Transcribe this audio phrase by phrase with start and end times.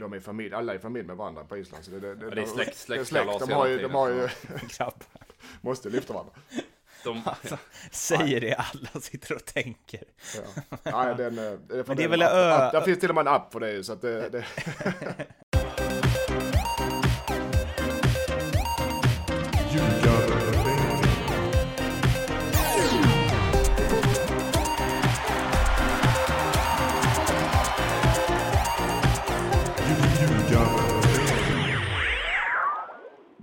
[0.00, 1.84] de är familj, alla är familj med varandra på Island.
[1.84, 3.38] Så det, det, det är släkt, det är släkt.
[3.40, 4.28] De har ju, de har ju,
[5.60, 6.32] måste lyfta varandra.
[7.04, 7.58] De, Alltså,
[7.90, 10.02] säger det alla sitter och tänker.
[10.36, 10.62] Ja.
[10.82, 13.08] Nej, den, eh, det är, Men det är väl app, ö- app, Där finns till
[13.08, 13.84] och med en app för det.
[13.84, 14.44] Så att det, det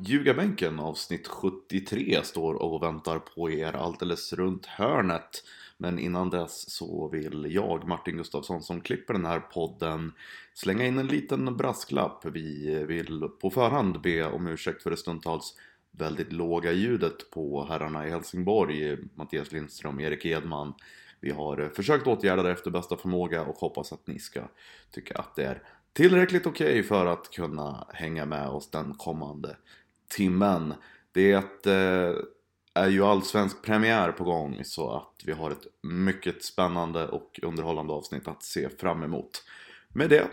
[0.08, 5.44] Ljugarbänken avsnitt 73 står och väntar på er alldeles runt hörnet.
[5.78, 10.14] Men innan dess så vill jag, Martin Gustafsson, som klipper den här podden
[10.54, 12.26] slänga in en liten brasklapp.
[12.26, 15.56] Vi vill på förhand be om ursäkt för det stundtals
[15.92, 20.74] väldigt låga ljudet på herrarna i Helsingborg, Mattias Lindström och Erik Edman.
[21.20, 24.42] Vi har försökt åtgärda det efter bästa förmåga och hoppas att ni ska
[24.92, 25.64] tycka att det är
[25.94, 29.58] tillräckligt okej för att kunna hänga med oss den kommande
[30.08, 30.74] timmen.
[31.12, 32.14] Det eh,
[32.74, 37.94] är ju allsvensk premiär på gång så att vi har ett mycket spännande och underhållande
[37.94, 39.44] avsnitt att se fram emot.
[39.90, 40.28] Med det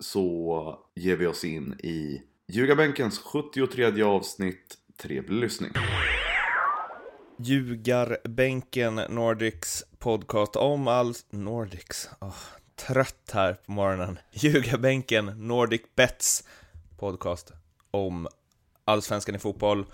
[0.00, 4.78] så ger vi oss in i Ljugarbänkens 73 avsnitt.
[4.96, 5.70] Trevlig lyssning.
[7.38, 11.14] Ljugarbänken Nordics podcast om all...
[11.30, 12.10] Nordics?
[12.20, 12.36] Oh,
[12.76, 14.18] trött här på morgonen.
[14.32, 16.44] Ljugarbänken Nordic Bets
[16.98, 17.52] podcast
[17.90, 18.28] om
[18.84, 19.86] allsvenskan i fotboll.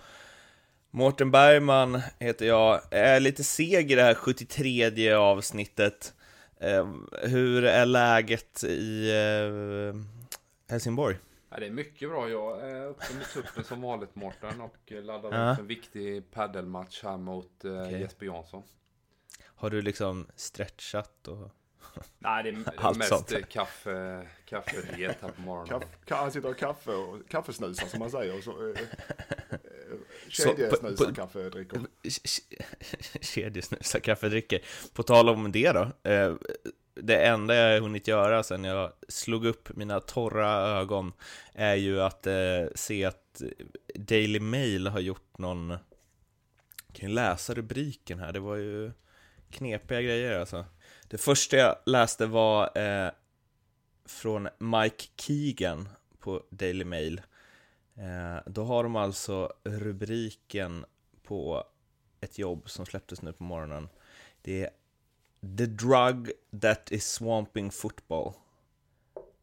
[0.91, 6.14] Mårten Bergman heter jag, är lite seg i det här 73 avsnittet.
[6.61, 6.89] Eh,
[7.22, 10.00] hur är läget i eh,
[10.70, 11.16] Helsingborg?
[11.50, 12.28] ja, det är mycket bra.
[12.28, 15.53] Jag är uppe med tuppen som vanligt Mårten och laddar Ja.
[15.53, 18.00] upp en viktig paddelmatch här mot eh, Okej.
[18.00, 18.62] Jesper Jansson.
[19.44, 21.50] Har du liksom stretchat och...
[22.19, 23.48] Nej, det är, det är mest sånt.
[23.48, 25.69] kaffe, kaffediet här på morgonen.
[25.69, 28.39] kaff, ka- han sitter och kaffe och kaffesnusar som man säger.
[28.39, 28.81] Och så, eh,
[29.51, 29.59] eh,
[30.29, 31.81] Kedjesnusar kaffedrickor.
[33.21, 34.59] Kedjesnusar kaffedrickor.
[34.94, 36.11] På tal om det då.
[36.11, 36.34] Eh,
[36.94, 41.12] det enda jag hunnit göra sen jag slog upp mina torra ögon
[41.53, 42.34] är ju att eh,
[42.75, 43.43] se att
[43.95, 45.71] Daily Mail har gjort någon...
[46.87, 48.93] Jag kan ju läsa rubriken här, det var ju
[49.50, 50.65] knepiga grejer alltså.
[51.11, 53.11] Det första jag läste var eh,
[54.05, 55.89] från Mike Keegan
[56.19, 57.21] på Daily Mail.
[57.97, 60.85] Eh, då har de alltså rubriken
[61.23, 61.65] på
[62.21, 63.89] ett jobb som släpptes nu på morgonen.
[64.43, 64.71] Det är
[65.59, 66.31] The drug
[66.61, 68.33] that is swamping football.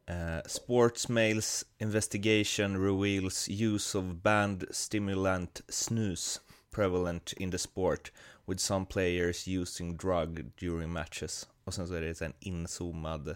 [0.05, 8.11] Eh, uh, Sportsmail's investigation reveals use of banned stimulant snus prevalent in the sport
[8.45, 11.47] with some players using drug during matches.
[11.65, 13.35] Och sen så är det en inzoomad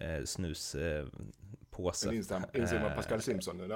[0.00, 1.06] eh, snuspåse.
[1.70, 2.08] påse.
[2.08, 3.60] En inzoomad Eh, Pascal Simpson.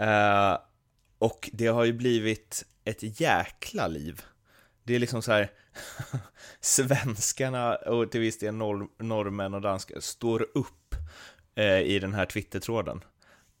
[0.00, 0.58] Eh,
[1.18, 4.22] och det har ju blivit ett jäkla liv.
[4.82, 5.50] Det är liksom så här,
[6.60, 10.94] svenskarna och till viss del norr, norrmän och danskar står upp
[11.54, 13.04] eh, i den här Twitter-tråden.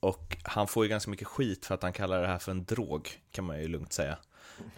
[0.00, 2.64] Och han får ju ganska mycket skit för att han kallar det här för en
[2.64, 4.18] drog, kan man ju lugnt säga.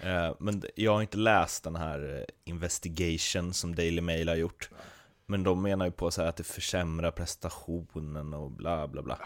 [0.02, 4.70] Eh, men jag har inte läst den här eh, investigation som Daily Mail har gjort.
[5.26, 9.18] Men de menar ju på så här att det försämrar prestationen och bla bla bla.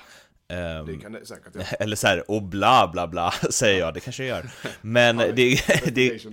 [0.49, 1.65] Ehm, Det kan det säkert göra.
[1.81, 4.51] eller så här, och bla bla bla, säger jag, det kanske jag gör.
[4.81, 5.35] Men det,
[5.95, 6.25] det.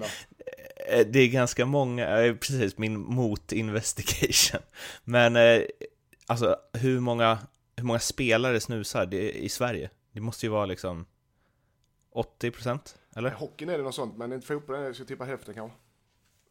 [0.92, 4.62] Eh, det är ganska många, precis, min mot-investigation.
[5.04, 5.62] Men
[6.28, 7.40] alltså, hur många,
[7.76, 9.90] hur många spelare snusar det i Sverige?
[10.12, 11.06] Det måste ju vara liksom
[12.16, 13.30] 80% eller?
[13.30, 14.84] I hockeyn är det något sånt, men fotbollen.
[14.84, 15.78] Jag ska tippa hälften kanske.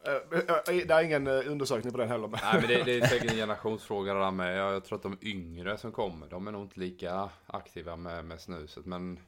[0.05, 2.27] Eh, eh, eh, Det är ingen eh, undersökning på den heller.
[2.27, 4.57] Nej men det, det är säkert en generationsfråga det där med.
[4.57, 8.41] Jag, tror att de yngre som kommer, de är nog inte lika aktiva med, med
[8.41, 8.85] snuset.
[8.85, 9.19] Men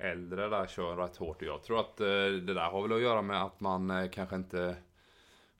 [0.00, 1.36] äldre där kör rätt hårt.
[1.36, 4.10] Och Jag tror att eh, det där har väl att göra med att man eh,
[4.10, 4.76] kanske inte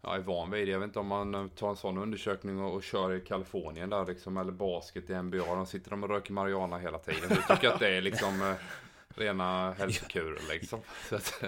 [0.02, 0.72] ja, är van vid det.
[0.72, 3.90] Jag vet inte om man eh, tar en sån undersökning och, och kör i Kalifornien
[3.90, 4.36] där liksom.
[4.36, 5.54] Eller basket i NBA.
[5.54, 7.30] De sitter de och röker marijuana hela tiden.
[7.30, 8.54] Jag tycker att det är liksom eh,
[9.20, 10.80] rena hälsokurer liksom.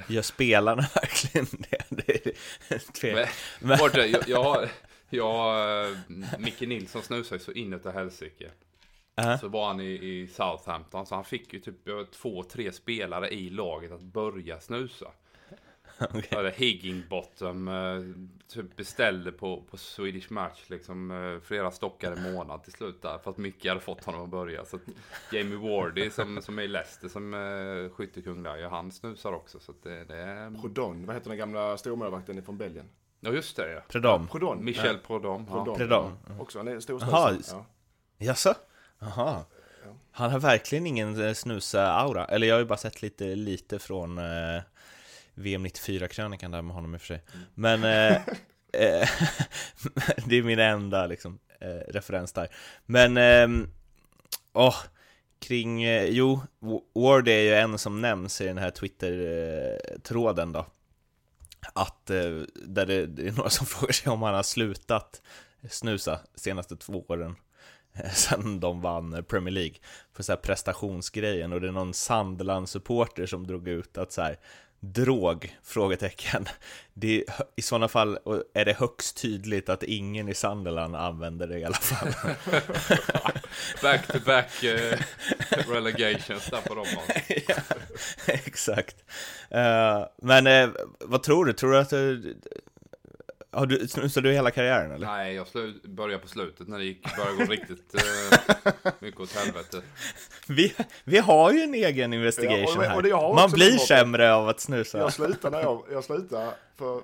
[0.09, 1.85] Gör spelarna verkligen det?
[1.91, 3.27] det är tve- Men,
[3.61, 4.69] Men- Mårten, jag, jag,
[5.11, 5.97] jag, eh,
[6.39, 8.51] Micke Nilsson snusar ju så inåt helsike.
[9.15, 9.39] Ja.
[9.39, 11.77] Så var han i, i Southampton, så han fick ju typ
[12.15, 15.07] två, tre spelare i laget att börja snusa.
[16.15, 16.39] Okej.
[16.39, 18.01] Eller Higginbottom eh,
[18.49, 23.19] typ beställde på, på Swedish Match liksom eh, flera stockar i månad till slut där.
[23.19, 24.65] För att Micke hade fått honom att börja.
[24.65, 24.83] Så att
[25.33, 29.61] Jamie Wardy som, som är i Leicester som eh, skyttekung där, ja, han snusar också.
[29.61, 30.61] Så att det, det är...
[30.61, 32.89] Prodon, vad heter den gamla stormålvakten från Belgien?
[33.21, 33.81] Ja just det ja.
[33.89, 34.29] Predom.
[34.29, 34.65] Prodon.
[34.65, 35.47] Michel Prodom.
[35.49, 35.55] Ja.
[35.55, 35.77] Prodon.
[35.77, 36.19] Predom.
[36.29, 36.43] Ja.
[36.43, 37.39] Också, han är stor snusare.
[37.51, 37.67] Ja.
[38.19, 38.55] Jaså?
[38.99, 39.45] Jaha.
[40.11, 42.25] Han har verkligen ingen snusa-aura.
[42.25, 44.63] Eller jag har ju bara sett lite, lite från eh,
[45.35, 47.23] VM 94-krönikan där med honom i och för sig.
[47.55, 48.17] Men eh,
[48.73, 49.09] eh,
[50.27, 52.49] det är min enda liksom, eh, referens där.
[52.87, 53.69] Men, ehm,
[54.53, 54.77] åh,
[55.41, 56.41] kring, eh, jo,
[56.95, 60.67] Ward är ju en som nämns i den här Twitter-tråden då.
[61.75, 65.23] Att, eh, där det, det är några som frågar sig om han har slutat
[65.71, 67.37] snusa senaste två åren
[67.93, 69.77] eh, sen de vann eh, Premier League
[70.13, 74.39] för så här prestationsgrejen och det är någon Sunderland-supporter som drog ut att så här
[74.83, 75.57] drog?
[75.63, 76.49] Frågetecken.
[76.95, 77.25] Det är,
[77.57, 78.19] I sådana fall
[78.55, 82.09] är det högst tydligt att ingen i Sunderland använder det i alla fall.
[83.83, 84.99] Back to back eh,
[85.69, 86.87] relegations där på dem.
[87.49, 87.55] ja,
[88.27, 88.97] exakt.
[89.51, 90.69] Eh, men eh,
[91.01, 91.53] vad tror du?
[91.53, 92.37] Tror du att du...
[93.55, 95.07] Har du snusade du hela karriären eller?
[95.07, 99.33] Nej, jag slu- började på slutet när det gick, började gå riktigt eh, mycket åt
[99.33, 99.83] helvete.
[100.49, 102.97] Vi, vi har ju en egen Ja, investigation och- här.
[102.97, 104.99] och jag har Man blir sämre av att snusa.
[104.99, 107.01] Jag slutade när jag, jag slutade för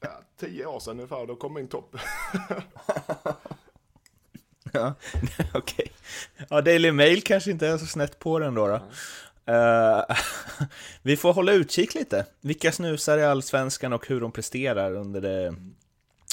[0.00, 1.96] ja, tio år sedan ungefär, då kom min topp.
[4.72, 4.94] Ja,
[5.54, 5.92] okej.
[6.50, 8.66] Ja, Daily Mail kanske inte är så snett på den då.
[8.66, 8.74] då.
[9.52, 10.02] Eh,
[11.02, 12.26] vi får hålla utkik lite.
[12.40, 15.54] Vilka snusar i Allsvenskan och hur de presterar under det,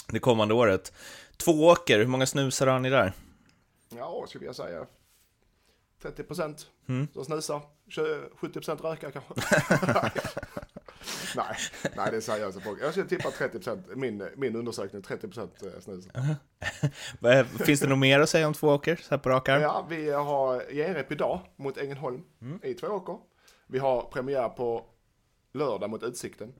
[0.08, 0.94] det kommande året.
[1.38, 3.14] Två åker, hur många snusar har ni där?
[3.90, 4.86] Ja, skulle jag säga?
[6.02, 7.08] 30 procent Mm.
[7.14, 7.62] som snusar.
[7.88, 9.34] 20 70 procent rökar kanske.
[11.36, 11.56] nej,
[11.96, 12.80] nej, det är seriösa folk.
[12.82, 13.88] Jag skulle tippa 30 procent.
[13.96, 15.64] Min, min undersökning 30 procent.
[17.24, 19.62] Eh, Finns det något mer att säga om två åker, så här på rak arm?
[19.62, 22.60] Ja, vi har genrep idag mot Ängelholm Mm.
[22.64, 23.18] i två åker.
[23.68, 24.86] Vi har premiär på
[25.54, 26.54] lördag mot Utsikten.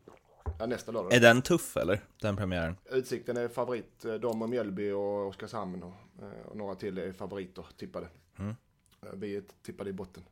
[0.60, 1.14] Ja, nästa lördag.
[1.14, 2.76] Är den tuff eller, den premiären?
[2.92, 4.06] Utsikten är favorit.
[4.06, 8.08] eh, De och Mjällby och Oskarshamn och, eh, och några till är favoriter tippade.
[8.40, 8.56] Mm.
[9.02, 10.24] Eh, Vi är tippade i botten.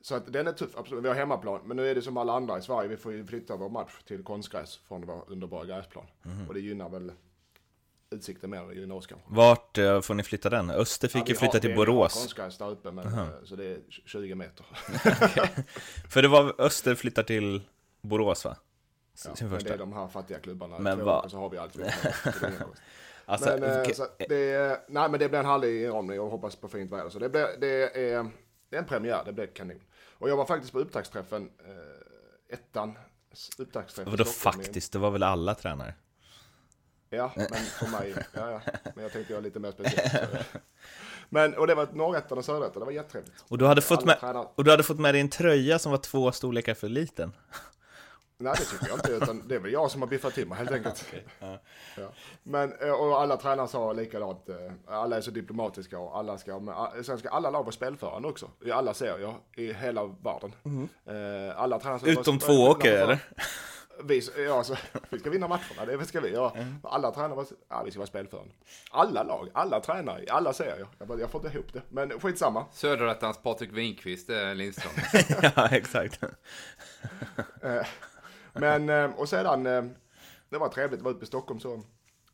[0.00, 1.04] Så att den är tuff, absolut.
[1.04, 1.60] Vi har hemmaplan.
[1.64, 2.88] Men nu är det som alla andra i Sverige.
[2.88, 6.06] Vi får ju flytta vår match till konstgräs från vår underbara gräsplan.
[6.22, 6.48] Mhm.
[6.48, 7.12] Och det gynnar väl
[8.10, 9.26] Utsikten mer än gynnar oss kanske.
[9.30, 10.70] Vart får ni flytta den?
[10.70, 12.14] Öster fick Ja, ju flytta till vi har Borås.
[12.14, 14.66] konstgräs där uppe, men, eh, så det är 20 meter.
[16.08, 17.62] För det var Öster flyttar till
[18.00, 18.56] Borås va?
[19.24, 19.68] Ja, Sin men första.
[19.68, 20.78] det är de här fattiga klubbarna.
[20.78, 21.74] Men åker så har vi allt.
[21.74, 21.94] det.
[23.24, 26.56] Alltså, men, eh, så det, är- nej, men det blir en härlig inramning och hoppas
[26.56, 27.10] på fint väder.
[27.10, 28.30] Så det, blir, det, är,
[28.70, 29.80] det är en premiär, det blir kanon.
[30.18, 32.98] Och jag var faktiskt på upptaktsträffen, eh, ettan,
[33.58, 34.92] upptaktsträff Vadå faktiskt?
[34.92, 35.94] Det var väl alla tränare?
[37.10, 38.60] Ja, men för mig, ja, ja.
[38.94, 40.46] Men jag tänkte göra lite mer speciellt.
[41.28, 43.44] Men, och det var norrätten och söderätten, det var jättetrevligt.
[43.48, 45.78] Och du hade fått Alla med, tränare- och du hade fått med dig en tröja
[45.78, 47.32] som var två storlekar för liten?
[48.42, 50.58] Nej, det tycker jag inte, utan det är väl jag som har biffat till mig
[50.58, 51.04] helt enkelt.
[51.96, 52.08] Ja.
[52.42, 54.54] Men, eh, och alla tränare sa likadant, eh,
[54.86, 58.50] alla är så diplomatiska och alla ska, men sen ska alla lag vara spelförande också,
[58.64, 60.52] i alla serier i hela världen.
[61.06, 62.20] Eh, Alla tränare ska Mm.
[62.20, 63.18] Utom två åker, vara- eller?
[64.04, 64.76] Vi, ja, alltså,
[65.10, 66.52] vi ska vinna matcherna, det ska vi göra.
[66.82, 68.50] Alla tränare, var, ja, vi ska vara spelförande.
[68.90, 70.86] Alla lag, alla tränare alla serier.
[70.98, 72.64] Jag, bara, jag får inte ihop det, men skitsamma.
[72.72, 74.92] Söderättans Patrik Winqvist är Lindström.
[75.56, 76.20] ja, exakt.
[78.52, 79.84] Men, eh, och sedan, eh,
[80.48, 81.82] det var trevligt att vara ute i Stockholm så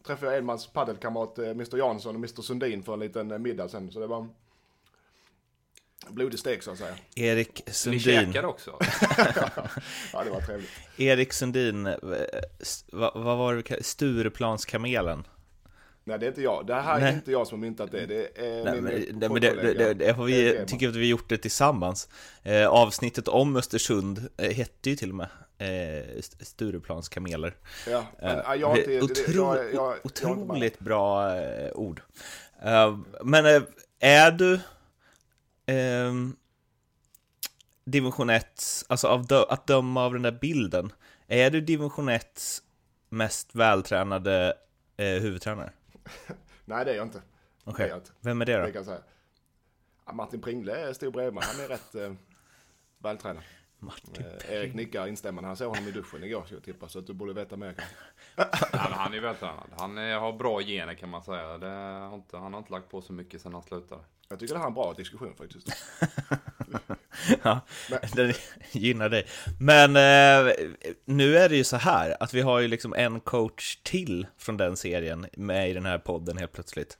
[0.06, 3.90] träffade jag Edmans paddelkamrat eh, Mr Jansson och Mr Sundin för en liten middag sen.
[3.92, 4.28] Så det var
[6.08, 6.96] blodig stek så att säga.
[7.14, 8.02] Erik Ni Sundin.
[8.02, 8.70] käkar också?
[10.12, 10.70] Ja, det var trevligt.
[10.96, 11.84] Erik Sundin,
[12.92, 13.84] vad, vad var det?
[13.84, 15.26] Stureplanskamelen?
[16.08, 16.66] Nej, det är inte jag.
[16.66, 17.14] Det här är Nej.
[17.14, 18.06] inte jag som har myntat det.
[18.06, 20.52] Det är Nej, min men, nej, men det, det, det, det har Det är vi,
[20.52, 20.66] tema.
[20.66, 22.08] tycker att vi har gjort det tillsammans.
[22.42, 27.54] Eh, avsnittet om Östersund eh, hette ju till och med eh, St- Stureplanskameler.
[27.90, 29.00] Ja, men, Eh, ja, jag inte...
[29.02, 32.02] otro, jag, jag, jag, otroligt bra eh, ord.
[32.62, 33.62] Eh, men eh,
[34.00, 34.60] är du
[35.66, 36.36] ehm,
[37.84, 40.92] division 1, alltså av att döma av den där bilden,
[41.28, 42.40] är du division 1
[43.08, 44.54] mest vältränade
[44.96, 45.70] eh, huvudtränare?
[46.64, 47.22] Nej, det är jag inte.
[47.64, 48.10] Okej, Det inte.
[48.20, 48.64] vem är det Det då?
[48.66, 49.02] kan jag säga.
[50.06, 51.44] Ja, Martin Pringle är stor bredvid mig.
[51.46, 52.12] Han är rätt eh,
[52.98, 53.42] vältränad.
[53.78, 54.24] Martin.
[54.48, 55.48] Eh, Erik nickar instämmande.
[55.48, 56.88] Han såg honom i duschen igår, så jag tippar.
[56.88, 57.94] Så att du borde veta mer kanske.
[58.72, 59.66] Ja, men han är vältränad.
[59.78, 61.58] Han har bra gener kan man säga.
[61.58, 64.00] Det har inte, han har inte lagt på så mycket sedan han slutade.
[64.28, 65.68] Jag tycker det här är en bra diskussion faktiskt.
[67.42, 68.32] Ja, Men- den
[68.72, 69.26] gynnar dig.
[69.60, 70.52] Men eh,
[71.04, 74.56] nu är det ju så här att vi har ju liksom en coach till från
[74.56, 76.98] den serien med i den här podden helt plötsligt.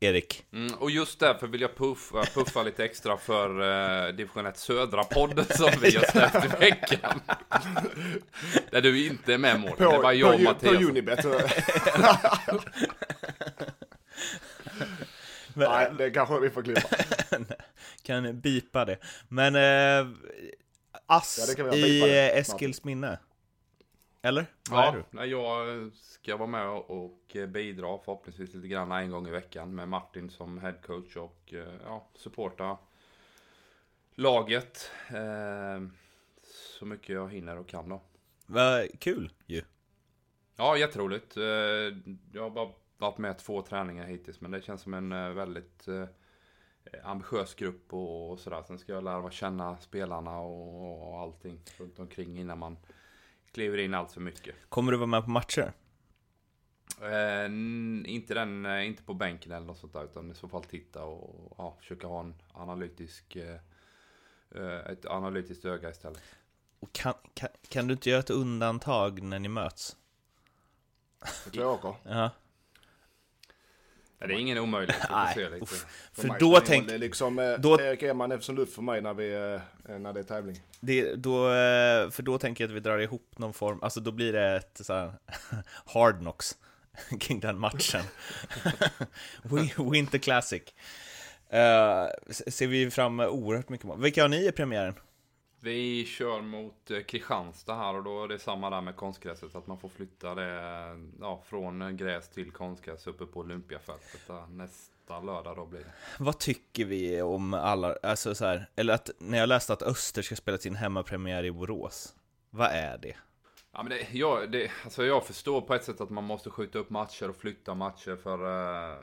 [0.00, 0.44] Erik.
[0.52, 3.60] Mm, och just därför vill jag puffa, puffa lite extra för
[4.08, 7.20] eh, Division 1 Södra-podden som vi har släppt i veckan.
[8.70, 9.90] Där du inte är med Mårten.
[9.90, 10.82] Det var jag och på, på Mattias.
[10.88, 11.22] Unibet.
[11.22, 11.40] så-
[15.54, 16.88] Nej, det kanske vi får klippa.
[18.02, 18.98] kan bipa det.
[19.28, 20.06] Men eh,
[21.06, 22.54] Ass Ja, det i eh, snart.
[22.56, 23.18] Eskilsminne.
[24.22, 24.46] Eller?
[24.70, 25.04] Vad är Ja, du?
[25.10, 29.74] nej, jag ska vara med och eh, bidra förhoppningsvis lite grann en gång i veckan
[29.74, 32.78] med Martin som headcoach och eh, ja, supporta
[34.14, 35.88] laget eh,
[36.78, 38.00] så mycket jag hinner och kan då.
[38.46, 39.62] Vad kul ju.
[40.56, 41.36] Ja, jätteroligt.
[41.36, 41.42] Eh,
[42.32, 45.86] Jag har bara varit med två träningar hittills, men det känns som en väldigt
[47.04, 48.62] ambitiös grupp och sådär.
[48.62, 52.76] Sen ska jag lära mig känna spelarna och allting runt omkring innan man
[53.58, 54.54] kliver in allt för mycket.
[54.68, 55.72] Kommer du vara med på matcher?
[57.02, 57.44] Eh,
[58.10, 61.04] inte, den, eh, inte på bänken eller något sånt där, utan i så fall titta
[61.04, 63.60] och ja, försöka ha en analytisk, eh,
[64.54, 66.22] eh, ett analytiskt öga istället.
[66.80, 69.96] Och kan, kan, kan du inte göra ett undantag när ni möts?
[71.44, 71.94] Jag tror jag åker.
[72.02, 72.30] Ja.
[74.20, 75.02] Nej, det är ingen omöjlighet.
[75.10, 75.86] Nej, uff.
[76.12, 76.86] För mig då spelar det tänk- ingen roll.
[76.88, 79.34] Det är liksom eh, då- Erik Eman är som luft för mig när, vi,
[79.88, 80.60] eh, när det är tävling.
[80.80, 84.10] Det, då, eh, för då tänker jag att vi drar ihop någon form, alltså då
[84.12, 85.12] blir det ett så här
[85.94, 86.56] hard knocks
[87.20, 88.02] kring den matchen.
[89.42, 90.62] Win- Winter Classic.
[91.50, 93.86] Eh, s- ser vi fram oerhört mycket.
[93.98, 94.94] Vilka har ni i premiären?
[95.60, 99.54] Vi kör mot eh, Kristianstad här och då är det samma där med konstgräset.
[99.54, 104.46] Att man får flytta det eh, ja, från gräs till konstgräs uppe på Olympiafältet där
[104.46, 105.92] nästa lördag då blir det.
[106.18, 110.22] Vad tycker vi om alla, alltså så här, eller att när jag läste att Öster
[110.22, 112.14] ska spela sin hemmapremiär i Borås.
[112.50, 113.16] Vad är det?
[113.72, 116.78] Ja, men det, jag, det, alltså jag förstår på ett sätt att man måste skjuta
[116.78, 118.98] upp matcher och flytta matcher för, eh,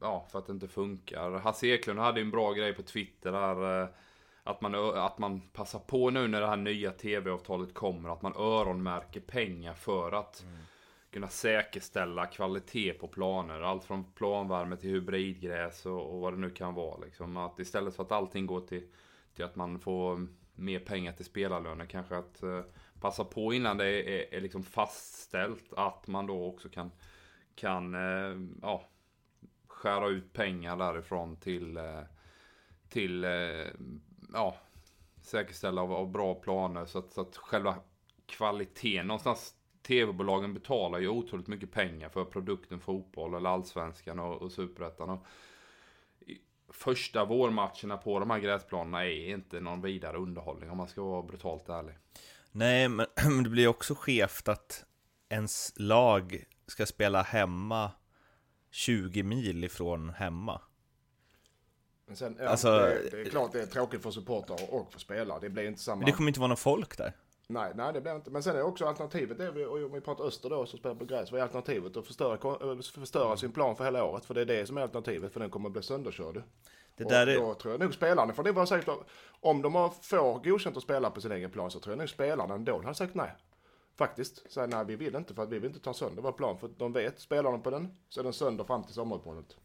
[0.00, 1.30] ja, för att det inte funkar.
[1.30, 3.88] Hasse Eklund hade ju en bra grej på Twitter där.
[4.44, 8.08] Att man, att man passar på nu när det här nya tv-avtalet kommer.
[8.08, 10.44] Att man öronmärker pengar för att
[11.10, 13.60] kunna säkerställa kvalitet på planer.
[13.60, 17.04] Allt från planvärme till hybridgräs och, och vad det nu kan vara.
[17.04, 17.36] Liksom.
[17.36, 18.88] Att istället för att allting går till,
[19.34, 21.86] till att man får mer pengar till spelarlöner.
[21.86, 22.60] Kanske att eh,
[23.00, 25.72] passa på innan det är, är, är liksom fastställt.
[25.76, 26.90] Att man då också kan,
[27.54, 28.88] kan eh, ja,
[29.66, 32.00] skära ut pengar därifrån till, eh,
[32.88, 33.30] till eh,
[34.34, 34.56] ja,
[35.22, 36.86] säkerställa av, av bra planer.
[36.86, 37.76] Så att, så att själva
[38.26, 44.52] kvaliteten någonstans tv-bolagen betalar ju otroligt mycket pengar för produkten fotboll eller allsvenskan och, och
[44.52, 45.10] superettan.
[45.10, 45.26] Och
[46.68, 51.22] Första vårmatcherna på de här gräsplanerna är inte någon vidare underhållning om man ska vara
[51.22, 51.94] brutalt ärlig.
[52.52, 54.84] Nej, men men det blir också skevt att
[55.28, 57.90] ens lag ska spela hemma
[58.70, 60.60] 20 mil ifrån hemma.
[62.06, 65.00] Men sen, ja, Alltså- det, det är klart det är tråkigt för supportrar och för
[65.00, 65.38] spelare.
[65.40, 65.96] Det blir inte samma.
[65.96, 67.12] Men det kommer inte vara någon folk där.
[67.46, 68.30] Nej, nej det blir inte.
[68.30, 71.04] Men sen är också alternativet, det vi, om vi pratar öster då, så spelar på
[71.04, 71.32] gräs.
[71.32, 71.96] Vad är alternativet?
[71.96, 72.34] Att förstöra,
[72.72, 74.24] äh, förstöra sin plan för hela året.
[74.24, 76.42] För det är det som är alternativet, för den kommer att bli sönderkörd.
[76.96, 77.36] Det och där är...
[77.36, 78.94] då tror jag nog spelarna, för det var säkert,
[79.40, 82.08] om de har, får godkänt att spela på sin egen plan så tror jag nog
[82.08, 83.34] spelarna ändå hade sagt nej.
[83.96, 84.52] Faktiskt.
[84.52, 86.58] Så nej, vi vill inte för att vi vill inte ta sönder vår plan.
[86.58, 89.56] För de vet, spelar de på den så är den sönder fram till sommaruppehållet.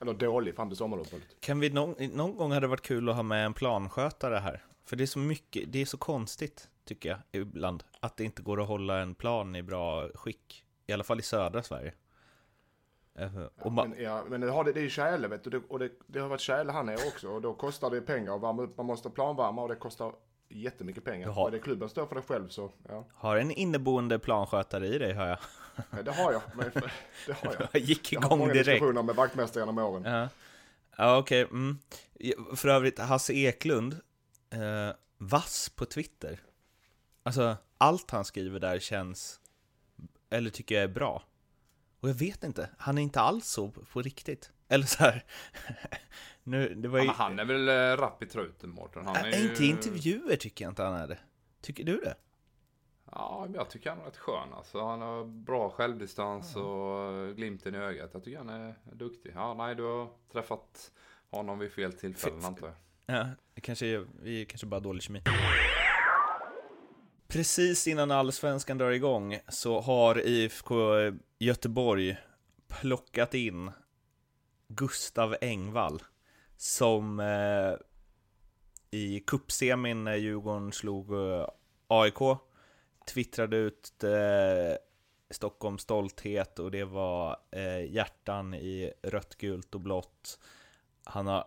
[0.00, 1.40] Eller dålig fram till sommaruppehållet.
[1.40, 4.64] Kan vi någon, någon gång hade det varit kul att ha med en planskötare här.
[4.84, 7.84] För det är så mycket, det är så konstigt, tycker jag, ibland.
[8.00, 10.64] Att det inte går att hålla en plan i bra skick.
[10.86, 11.92] I alla fall i södra Sverige.
[13.14, 15.60] Eh, Och ma- Men, ja, men det, har det, är ju tjäle vet du, det,
[15.68, 18.42] och det, det har varit tjäle här nere också och då kostar det pengar att
[18.42, 18.76] värma upp.
[18.76, 20.12] Man måste planvärma och det kostar
[20.48, 21.28] jättemycket pengar.
[21.28, 21.44] Jaha.
[21.44, 23.04] Och det klubben står för det själv så, ja.
[23.14, 25.38] har en inneboende planskötare i dig, hör jag.
[25.90, 26.70] Nej, Det har jag, men,
[27.26, 27.68] det har jag.
[27.72, 28.66] Jag gick Jag har igång många direkt.
[28.66, 30.02] diskussioner med vaktmästare genom åren.
[30.04, 30.28] Ja,
[30.96, 31.42] ja okej.
[31.42, 31.78] Mm.
[32.56, 33.92] För övrigt, Hasse Eklund,
[34.50, 36.40] eh, vass på Twitter.
[37.22, 39.40] Alltså, allt han skriver där känns,
[40.30, 41.22] eller tycker jag är bra.
[42.00, 44.50] Och jag vet inte, han är inte alls så på, riktigt.
[44.68, 45.24] Eller så här,
[46.42, 47.08] nu, det var ju...
[47.08, 49.06] han är väl eh, rapp i truten Mårten.
[49.06, 49.48] Han är Äh, ju...
[49.48, 51.18] Inte i intervjuer tycker jag inte han är det.
[51.62, 52.14] Tycker du det?
[53.12, 54.80] Ja, men jag tycker han är rätt skön alltså.
[54.80, 58.10] Han har bra självdistans och eh, glimten i ögat.
[58.12, 59.32] Jag tycker han är duktig.
[59.34, 60.92] Ja, nej, du har träffat
[61.30, 62.76] honom vid fel tillfällen antar jag.
[63.16, 65.22] Ja, det kanske vi kanske bara dålig kemi.
[67.28, 70.74] Precis innan allsvenskan drar igång så har IFK
[71.38, 72.16] Göteborg
[72.68, 73.70] plockat in
[74.68, 76.02] Gustav Engvall
[76.56, 77.74] som eh,
[78.90, 81.46] i cupsemin när Djurgården slog eh,
[81.86, 82.38] AIK
[83.08, 84.76] twittrade ut eh,
[85.30, 90.38] Stockholms stolthet och det var eh, hjärtan i rött, gult och blått.
[91.04, 91.44] Han har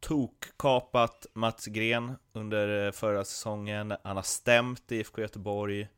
[0.00, 3.94] tokkapat Mats Gren under eh, förra säsongen.
[4.04, 5.88] Han har stämt IFK Göteborg.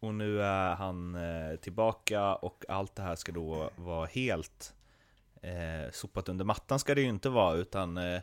[0.00, 4.74] Och nu är han eh, tillbaka och allt det här ska då vara helt
[5.42, 8.20] eh, sopat under mattan ska det ju inte vara, utan eh,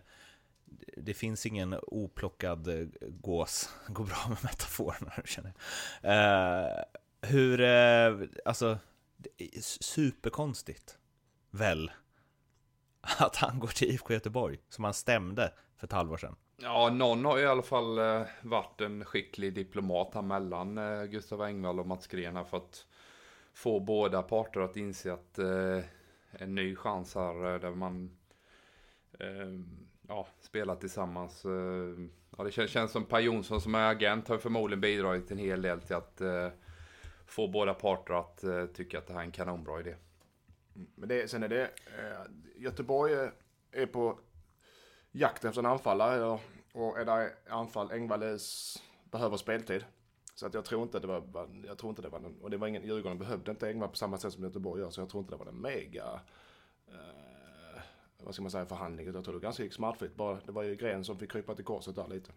[0.98, 3.10] det finns ingen oplockad eh, gås.
[3.10, 3.70] gås.
[3.88, 5.54] Går bra med metaforerna, känner
[6.02, 6.12] jag.
[6.12, 6.84] Eh,
[7.22, 8.78] hur, eh, alltså,
[9.80, 10.98] superkonstigt,
[11.52, 11.92] väl,
[13.20, 16.36] att han går till IFK Göteborg, som han stämde för ett halvår sedan.
[16.62, 21.04] Ja, någon har ju i alla fall eh, varit en skicklig diplomat här mellan eh,
[21.04, 22.86] Gustav Engvall och Mats Green här för att
[23.54, 25.80] få båda parter att inse att eh,
[26.32, 28.18] en ny chans här där man
[29.20, 29.28] eh,
[30.08, 31.46] ja, spelat tillsammans.
[31.46, 31.52] Eh,
[32.38, 35.62] ja, det känns, känns som Per Jonsson som är agent har förmodligen bidragit en hel
[35.62, 36.50] del till att eh,
[37.26, 39.96] få båda parter att eh, tycka att det här är en kanonbra idé.
[40.76, 41.72] Mm, men det, sen är det,
[42.56, 43.14] Göteborg
[43.72, 44.20] är på
[45.12, 46.40] jakt efter en anfallare
[46.74, 48.38] och är där anfall Engvall
[49.12, 49.86] behöver speltid.
[50.36, 52.58] Så att jag tror inte det var, jag tror inte det var någon, och det
[52.58, 55.22] var ingen, Djurgården behövde inte Engvall på samma sätt som Göteborg gör, så jag tror
[55.22, 56.20] inte det var en mega,
[56.88, 57.37] eh,
[58.28, 59.14] vad ska man säga, förhandling.
[59.14, 60.40] Jag tror det ganska smärtfritt bara.
[60.46, 62.32] Det var ju Gren som fick krypa till korset där lite.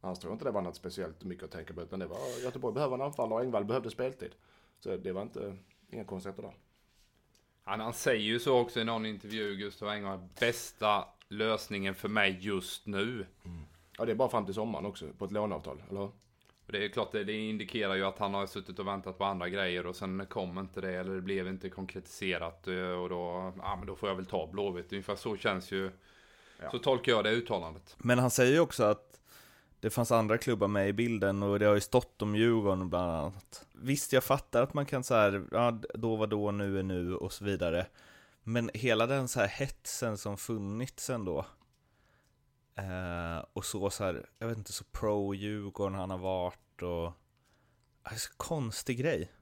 [0.00, 2.42] Annars tror jag inte det var något speciellt mycket att tänka på, utan det var
[2.42, 4.34] Göteborg behöver en anfallare och Engvall behövde speltid.
[4.80, 5.56] Så det var inte,
[5.90, 6.54] inga konstigheter där.
[7.64, 12.38] Han, han säger ju så också i någon intervju, Gustav Engvall, bästa lösningen för mig
[12.40, 13.26] just nu.
[13.44, 13.62] Mm.
[13.98, 16.10] Ja, det är bara fram till sommaren också, på ett låneavtal, eller hur?
[16.70, 19.48] Det är klart, det, det indikerar ju att han har suttit och väntat på andra
[19.48, 23.76] grejer och sen kom inte det, eller det blev inte konkretiserat eh, och då, ja
[23.76, 24.92] men då får jag väl ta Blåvitt.
[24.92, 25.90] Ungefär så känns ju,
[26.62, 26.70] ja.
[26.70, 27.96] så tolkar jag det uttalandet.
[27.98, 29.20] Men han säger ju också att
[29.80, 33.10] det fanns andra klubbar med i bilden och det har ju stått om Djurgården bland
[33.10, 33.66] annat.
[33.72, 37.14] Visst, jag fattar att man kan så här, ja, då var då, nu är nu
[37.14, 37.86] och så vidare.
[38.42, 41.46] Men hela den så här hetsen som funnits ändå.
[42.80, 47.12] Eh, och så, så här, jag vet inte, så pro-Djurgården han har varit och...
[48.02, 49.32] Alltså, konstig grej.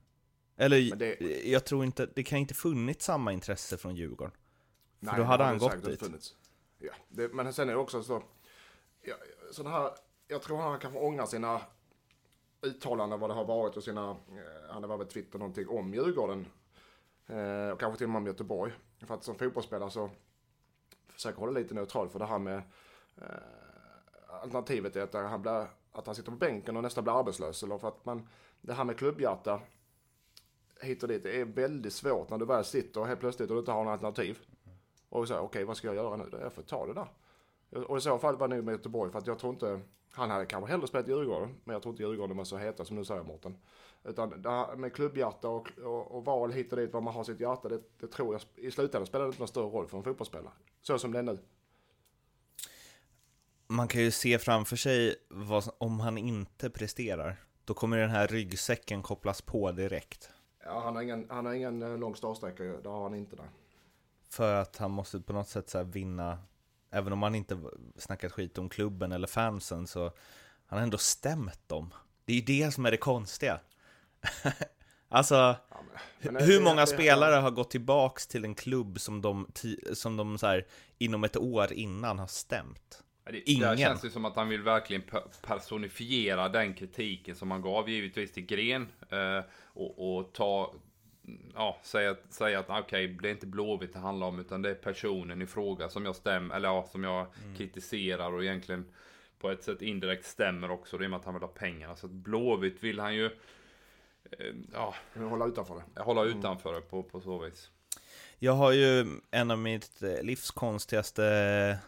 [0.57, 1.21] Eller, det...
[1.49, 4.33] jag tror inte, det kan inte funnits samma intresse från Djurgården.
[5.01, 6.01] Nej, För då hade han gått dit.
[6.01, 6.37] Funnits.
[6.79, 8.23] Ja, det, men sen är det också så,
[9.03, 9.15] ja,
[9.53, 9.91] sådana här,
[10.29, 11.61] jag tror han kanske ångrar sina
[12.61, 16.47] uttalanden vad det har varit och sina, eh, han var väl Twitter någonting om Djurgården.
[17.27, 18.73] Eh, och kanske till och med om Göteborg.
[19.07, 20.11] För att som fotbollsspelare så
[21.09, 22.63] försöker hålla lite neutral för det här med
[23.23, 27.63] Eh, alternativet är att han, blir, att han sitter på bänken och nästan blir arbetslös.
[27.63, 28.29] Eller för att man,
[28.61, 29.61] det här med klubbhjärta
[30.81, 33.57] hit och dit, det är väldigt svårt när du väl sitter och helt plötsligt och
[33.57, 34.39] du inte har något alternativ.
[35.09, 36.29] Och säger okej okay, vad ska jag göra nu?
[36.41, 37.09] Jag får ta det där.
[37.87, 39.81] Och i så fall var det nog med Göteborg för att jag tror inte,
[40.13, 42.85] han hade kanske hellre spelat i Djurgården, men jag tror inte Djurgården var så heta
[42.85, 43.59] som du säger Mårten.
[44.05, 47.25] Utan det här med klubbhjärta och, och, och, val hit och dit, var man har
[47.25, 49.99] sitt hjärta, det, det tror jag i slutändan spelar det inte någon större roll för
[49.99, 50.53] en fotbollsspelare.
[50.83, 51.39] Så som det är nu
[53.69, 57.37] man kan ju se framför sig vad, om han inte presterar.
[57.65, 60.31] Då kommer den här ryggsäcken kopplas på direkt.
[60.65, 63.49] Ja, han har ingen, han har ingen eh, lång startsträcka, det har han inte där.
[64.31, 66.39] För att han måste på något sätt så vinna,
[66.91, 67.59] även om han inte
[67.97, 70.03] snackat skit om klubben eller fansen, så
[70.67, 71.95] han har ändå stämt dem.
[72.25, 73.61] Det är ju det som är det konstiga.
[75.09, 75.81] alltså, ja,
[76.21, 79.49] men, men hur många det, spelare har gått tillbaks till en klubb som de,
[79.93, 80.67] som de så här,
[80.99, 83.05] inom ett år innan har stämt?
[83.31, 83.69] Det, Ingen.
[83.69, 85.03] Där känns det som att han vill verkligen
[85.47, 88.89] personifiera den kritiken som han gav givetvis till Gren.
[89.11, 90.75] Eh, och, och, ta,
[91.55, 94.71] ja, säga, säga att okej, okay, det är inte Blåvitt det handlar om utan det
[94.71, 97.57] är personen i fråga som jag stämmer, eller ja, som jag mm.
[97.57, 98.87] kritiserar och egentligen
[99.39, 100.99] på ett sätt indirekt stämmer också.
[100.99, 101.97] Det är med att han vill ha pengarna.
[101.97, 104.95] Så att Blåvitt vill han ju, eh, ja.
[105.15, 106.03] Hålla utanför det.
[106.03, 106.39] Hålla mm.
[106.39, 107.71] utanför det på, på så vis.
[108.39, 111.79] Jag har ju en av mitt livs konstigaste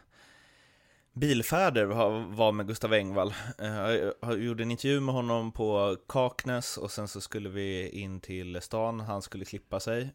[1.21, 1.85] bilfärder
[2.35, 3.35] var med Gustav Engvall.
[3.59, 8.21] Eh, jag gjorde en intervju med honom på Kaknäs och sen så skulle vi in
[8.21, 9.01] till stan.
[9.01, 10.15] Han skulle klippa sig.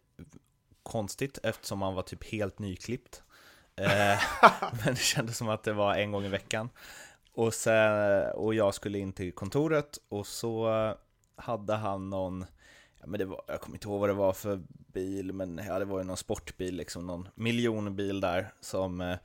[0.83, 3.23] Konstigt eftersom han var typ helt nyklippt.
[3.75, 4.19] Eh,
[4.85, 6.69] men det kändes som att det var en gång i veckan.
[7.33, 10.93] Och, sen, och jag skulle in till kontoret och så
[11.35, 12.45] hade han någon,
[13.05, 14.61] men det var, jag kommer inte ihåg vad det var för
[14.93, 19.17] bil, men ja, det var ju någon sportbil, liksom någon miljonbil där som eh,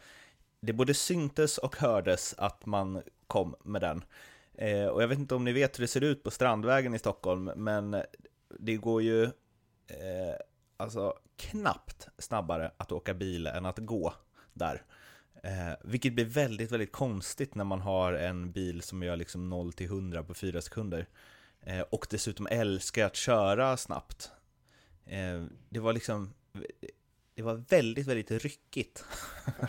[0.61, 4.05] det både syntes och hördes att man kom med den.
[4.55, 6.99] Eh, och jag vet inte om ni vet hur det ser ut på Strandvägen i
[6.99, 8.03] Stockholm, men
[8.59, 9.23] det går ju
[9.87, 10.37] eh,
[10.77, 14.15] alltså knappt snabbare att åka bil än att gå
[14.53, 14.83] där.
[15.43, 19.73] Eh, vilket blir väldigt, väldigt konstigt när man har en bil som gör liksom 0
[19.73, 21.07] till 100 på 4 sekunder.
[21.61, 24.31] Eh, och dessutom älskar att köra snabbt.
[25.07, 26.35] Eh, det var liksom,
[27.35, 29.05] det var väldigt, väldigt ryckigt.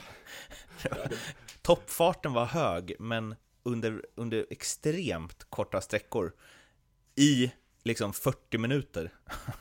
[1.61, 6.33] Toppfarten var hög, men under, under extremt korta sträckor
[7.15, 7.51] i
[7.83, 9.13] liksom 40 minuter.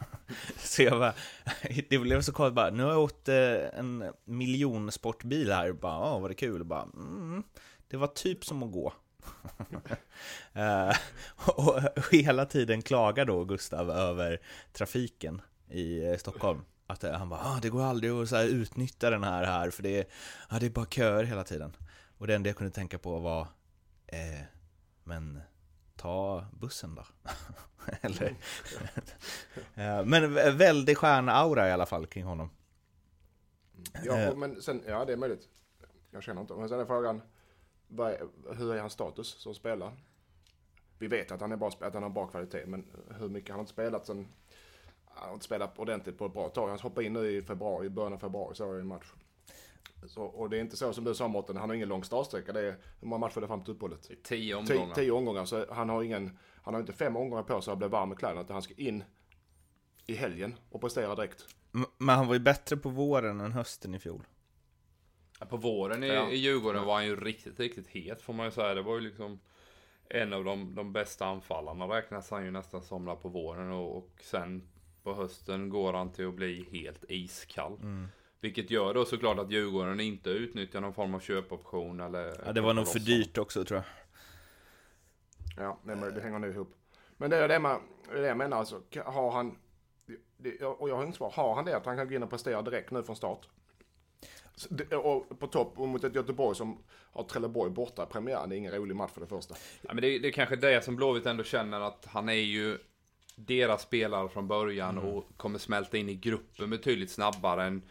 [0.57, 1.15] så jag bara,
[1.89, 5.93] det blev så konstigt bara, nu har jag åkt eh, en miljon sportbil här, bara,
[5.93, 6.65] ja, var det kul?
[6.65, 7.43] Bara, mm,
[7.89, 8.93] det var typ som att gå.
[10.53, 10.97] Eh,
[11.57, 11.81] och
[12.13, 14.41] hela tiden klagar då Gustav över
[14.73, 16.65] trafiken i eh, Stockholm.
[16.90, 19.83] Att han bara, ah, det går aldrig att så här, utnyttja den här här, för
[19.83, 20.07] det är,
[20.48, 21.76] ah, det är bara köer hela tiden.
[22.18, 23.40] Och det enda jag kunde tänka på var,
[24.07, 24.40] eh,
[25.05, 25.40] men
[25.96, 27.05] ta bussen då.
[28.00, 28.35] Eller,
[30.05, 32.50] men väldigt stjärnaura i alla fall kring honom.
[34.05, 35.48] Ja, men sen, ja det är möjligt.
[36.11, 36.55] Jag känner inte.
[36.55, 37.22] Men sen är frågan,
[38.57, 39.92] hur är hans status som spelare?
[40.98, 42.85] Vi vet att han, är bra, att han har bra kvalitet, men
[43.18, 44.29] hur mycket han har inte spelat sen...
[45.21, 46.69] Han har inte spelat ordentligt på ett bra tag.
[46.69, 49.13] Han hoppade in nu i februari, i början av februari, så i en match.
[50.07, 52.53] Så, och det är inte så som du sa Mårten, han har ingen lång startsträcka.
[52.53, 54.11] Det är, hur många matcher är det fram till uppehållet?
[54.23, 54.85] Tio omgångar.
[54.85, 57.79] Tio, tio omgångar, så han har ingen, han har inte fem omgångar på sig att
[57.79, 59.05] bli varm i kläderna, utan han ska in
[60.07, 61.47] i helgen och prestera direkt.
[61.99, 64.27] Men han var ju bättre på våren än hösten i fjol.
[65.49, 66.31] På våren i, ja.
[66.31, 68.75] i Djurgården var han ju riktigt, riktigt het får man ju säga.
[68.75, 69.41] Det var ju liksom
[70.09, 73.97] en av de, de bästa anfallarna räknas han ju nästan som där på våren och,
[73.97, 74.69] och sen
[75.03, 77.73] på hösten går han till att bli helt iskall.
[77.73, 78.09] Mm.
[78.41, 82.41] Vilket gör då såklart att Djurgården inte utnyttjar någon form av köpoption eller...
[82.47, 83.87] Ja, det var nog för dyrt också tror jag.
[85.65, 86.75] Ja, det, det hänger nog ihop.
[87.17, 88.83] Men det är det, man, det, är det jag menar alltså.
[89.05, 89.59] Har han...
[90.37, 91.31] Det, och jag har inget svar.
[91.31, 93.49] Har han det att han kan gå in och prestera direkt nu från start?
[95.03, 98.49] Och på topp och mot ett Göteborg som har Trelleborg borta i premiären.
[98.49, 99.55] Det är ingen rolig match för det första.
[99.83, 102.79] Ja, men det, det är kanske det som Blåvitt ändå känner att han är ju
[103.46, 105.11] deras spelare från början mm.
[105.11, 107.83] och kommer smälta in i gruppen betydligt snabbare än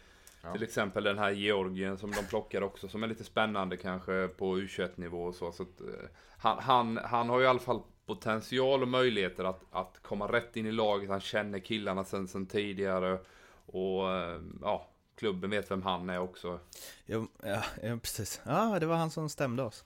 [0.43, 0.53] ja.
[0.53, 4.57] till exempel den här Georgien som de plockar också som är lite spännande kanske på
[4.57, 5.51] U21 nivå och så.
[5.51, 9.62] så att, eh, han, han, han har ju i alla fall potential och möjligheter att,
[9.71, 11.09] att komma rätt in i laget.
[11.09, 13.19] Han känner killarna sen, sen tidigare
[13.65, 16.59] och eh, ja, klubben vet vem han är också.
[17.05, 18.41] Ja, ja, ja precis.
[18.45, 19.85] Ja, det var han som stämde oss.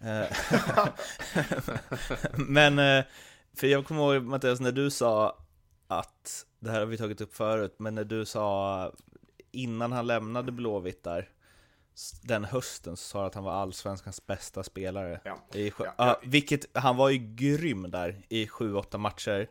[0.00, 0.36] Eh,
[2.48, 3.04] men,
[3.56, 5.38] för jag kommer ihåg Mattias, när du sa
[5.86, 8.92] att, det här har vi tagit upp förut, men när du sa
[9.50, 11.28] innan han lämnade Blåvitt där,
[12.22, 15.20] den hösten så sa han att han var allsvenskans bästa spelare.
[15.24, 15.38] Ja.
[15.52, 16.20] I, ja, ja.
[16.22, 19.48] vilket, han var ju grym där i sju, åtta matcher.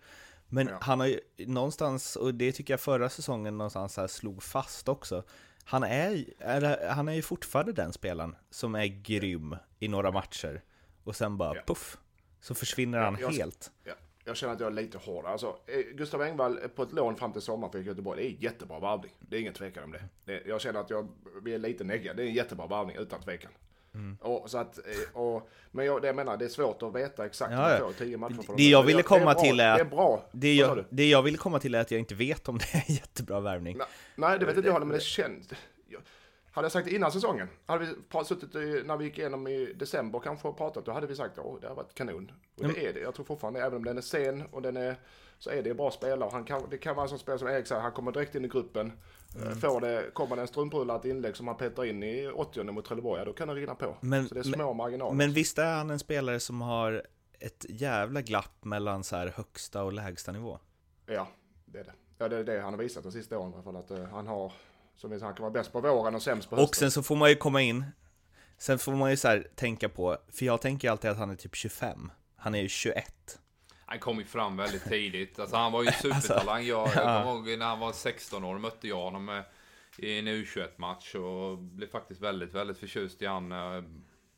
[0.47, 0.77] Men ja.
[0.81, 5.23] han har ju någonstans, och det tycker jag förra säsongen någonstans här slog fast också,
[5.63, 10.63] han är, är, han är ju fortfarande den spelaren som är grym i några matcher
[11.03, 11.61] och sen bara ja.
[11.67, 11.97] puff,
[12.43, 13.71] så försvinner han jag, helt.
[13.83, 13.93] Ja.
[14.25, 15.25] Jag känner att jag är lite hård.
[15.25, 18.79] Alltså, eh, Gustav Engvall på ett lån fram till sommaren för Göteborg, det är jättebra
[18.79, 19.11] varvning.
[19.19, 20.03] Det är ingen tvekan om det.
[20.25, 21.07] det jag känner att jag,
[21.43, 22.13] vi är lite negga.
[22.13, 23.51] Det är en jättebra varvning utan tvekan.
[23.93, 24.17] Mm.
[24.21, 27.25] Och, så att, eh, och, men jag, det jag menar, det är svårt att veta
[27.25, 29.85] exakt ja, får tio matcher för Det jag ville komma till är, att, det är
[29.85, 30.25] bra.
[30.31, 32.91] Det jag, det jag ville komma till är att jag inte vet om det är
[32.91, 33.77] jättebra värvning.
[33.77, 35.47] Nej, nej det vet inte jag heller, men det känns...
[36.53, 39.73] hade jag sagt det innan säsongen, hade vi suttit i, när vi gick igenom i
[39.73, 42.31] december kanske och pratat, då hade vi sagt att det har varit kanon.
[42.55, 42.85] Och det mm.
[42.85, 42.99] är det.
[42.99, 44.95] Jag tror fortfarande, även om den är sen och den är,
[45.39, 46.29] så är det en bra spelare.
[46.33, 48.45] Han kan, det kan vara en sån spelare som Erik säger, han kommer direkt in
[48.45, 48.91] i gruppen.
[49.35, 49.55] Mm.
[49.55, 52.85] Får det, kommer det en strumprulle ett inlägg som han petar in i 80 mot
[52.85, 53.97] Trelleborg, då kan det rinna på.
[54.01, 55.15] Men, så det är små men, marginaler.
[55.15, 57.03] Men visst är han en spelare som har
[57.39, 60.59] ett jävla glapp mellan så här högsta och lägsta nivå?
[61.05, 61.27] Ja,
[61.65, 61.93] det är det.
[62.17, 63.75] Ja, det är det han har visat de sista åren i alla fall.
[63.75, 64.53] Att uh, han har,
[64.95, 66.69] som vi han kan vara bäst på våren och sämst på hösten.
[66.69, 67.85] Och sen så får man ju komma in,
[68.57, 71.35] sen får man ju så här tänka på, för jag tänker alltid att han är
[71.35, 72.11] typ 25.
[72.35, 73.39] Han är ju 21.
[73.85, 75.39] Han kom ju fram väldigt tidigt.
[75.39, 76.65] Alltså han var ju alltså, supertalang.
[76.65, 79.43] Jag, jag kommer ihåg när han var 16 år mötte jag honom
[79.97, 83.53] i en U21-match och blev faktiskt väldigt, väldigt förtjust i han.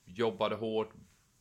[0.06, 0.94] Jobbade hårt,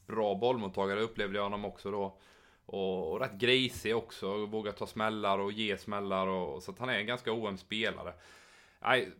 [0.06, 2.18] bra bollmottagare upplevde jag honom också då.
[2.66, 6.88] Och, och rätt grisig också, vågar ta smällar och ge smällar och, så att han
[6.88, 8.14] är en ganska oöm spelare.
[8.84, 9.12] Nej,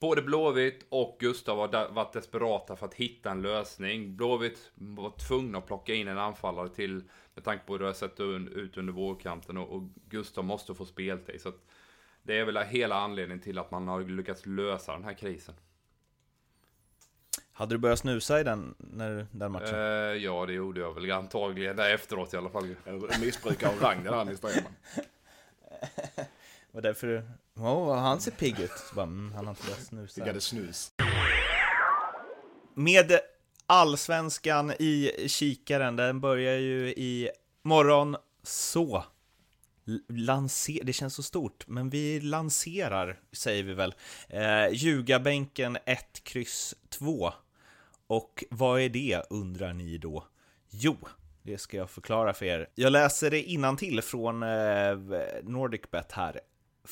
[0.00, 4.16] både Blåvitt och Gustav har varit desperata för att hitta en lösning.
[4.16, 7.02] Blåvitt var tvungna att plocka in en anfallare till
[7.34, 10.84] med tanke på hur det har sett ut under vårkanten och, och Gustav måste få
[10.84, 11.40] speltid.
[11.40, 11.52] Så
[12.22, 15.54] det är väl hela anledningen till att man har lyckats lösa den här krisen.
[17.52, 19.74] Hade du börjat snusa i den, när, den matchen?
[19.74, 21.76] Uh, ja, det gjorde jag väl antagligen.
[21.76, 22.74] Där efteråt i alla fall.
[23.20, 24.24] Missbruk av rang, den här
[26.70, 27.22] var därför du...
[27.60, 28.70] Oh, han ser pigg ut.
[28.70, 30.20] Så bara, mm, han har inte börjat snusa.
[30.20, 30.92] Piggade snus.
[32.74, 33.18] Med
[33.66, 37.30] allsvenskan i kikaren, den börjar ju i
[37.62, 38.16] morgon.
[38.42, 39.04] Så
[40.08, 43.94] lanser, det känns så stort, men vi lanserar, säger vi väl,
[44.28, 47.32] eh, Ljugarbänken 1, kryss 2.
[48.06, 50.24] Och vad är det, undrar ni då?
[50.70, 50.96] Jo,
[51.42, 52.68] det ska jag förklara för er.
[52.74, 54.98] Jag läser det innan till från eh,
[55.42, 56.40] NordicBet här.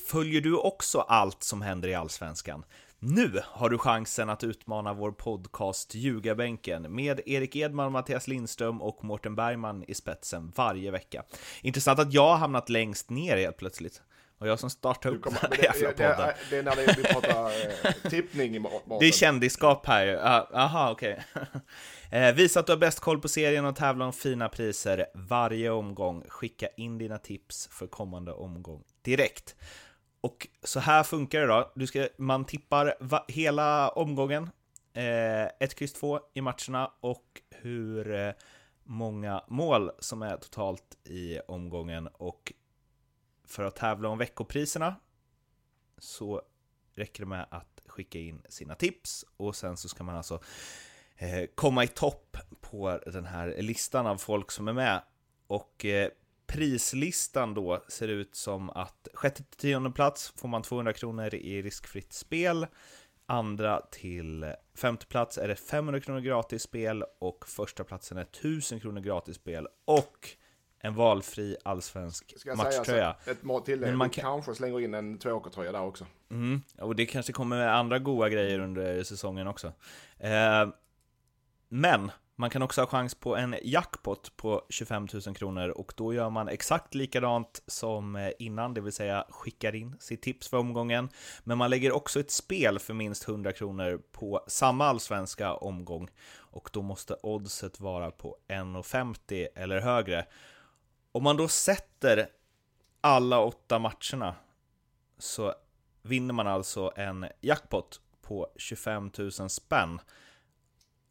[0.05, 2.65] Följer du också allt som händer i Allsvenskan?
[2.99, 9.05] Nu har du chansen att utmana vår podcast Ljugarbänken med Erik Edman, Mattias Lindström och
[9.05, 11.25] Mårten Bergman i spetsen varje vecka.
[11.63, 14.03] Intressant att jag har hamnat längst ner helt plötsligt.
[14.39, 16.27] Och jag som startade upp kommer, den här det, jävla podden.
[16.27, 17.51] det, det är när det, vi pratar
[17.87, 18.99] eh, tippning i morgon.
[19.01, 20.19] Det är kändisskap här ju.
[20.19, 21.25] Ah, Aha, okej.
[22.11, 25.71] eh, visa att du har bäst koll på serien och tävla om fina priser varje
[25.71, 26.25] omgång.
[26.29, 29.57] Skicka in dina tips för kommande omgång direkt.
[30.27, 31.73] Och så här funkar det då.
[31.75, 34.51] Du ska, man tippar va, hela omgången,
[34.93, 38.33] eh, 1, kryss 2 i matcherna och hur eh,
[38.85, 42.07] många mål som är totalt i omgången.
[42.07, 42.53] Och
[43.45, 44.97] för att tävla om veckopriserna
[45.99, 46.43] så
[46.95, 50.41] räcker det med att skicka in sina tips och sen så ska man alltså
[51.17, 55.03] eh, komma i topp på den här listan av folk som är med.
[55.47, 56.11] Och eh,
[56.47, 61.63] prislistan då ser ut som att sjätte till tionde plats får man 200 kronor i
[61.63, 62.67] riskfritt spel.
[63.27, 68.81] Andra till femte plats är det 500 kronor gratis spel och första platsen är 1000
[68.81, 70.29] kronor gratis spel och
[70.81, 72.85] en valfri allsvensk matchtröja.
[72.85, 73.89] säga så, ett må- tillägg.
[73.91, 76.07] Men man kan- kanske slänger in en tvååkertröja där också.
[76.31, 79.73] Mm, och det kanske kommer andra goda grejer under säsongen också.
[80.19, 80.69] Eh,
[81.69, 86.15] men man kan också ha chans på en jackpot på 25 000 kronor och då
[86.15, 90.57] gör man exakt likadant som eh, innan, det vill säga skickar in sitt tips för
[90.57, 91.09] omgången.
[91.45, 96.71] Men man lägger också ett spel för minst 100 kronor på samma allsvenska omgång och
[96.73, 100.27] då måste oddset vara på 1,50 eller högre.
[101.13, 102.29] Om man då sätter
[103.01, 104.35] alla åtta matcherna
[105.19, 105.55] så
[106.03, 110.01] vinner man alltså en jackpot på 25 000 spänn.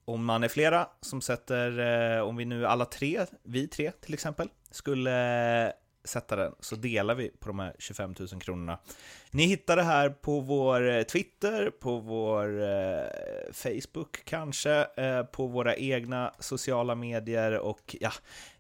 [0.08, 1.80] Om man är flera som sätter,
[2.18, 5.72] eh, om vi nu alla tre, vi tre till exempel, skulle eh,
[6.04, 8.80] sätta den så delar vi på de här 25 000 kronorna.
[9.32, 12.46] Ni hittar det här på vår eh, Twitter, på vår
[13.54, 14.88] Facebook kanske,
[15.32, 18.12] på våra egna sociala medier och ja,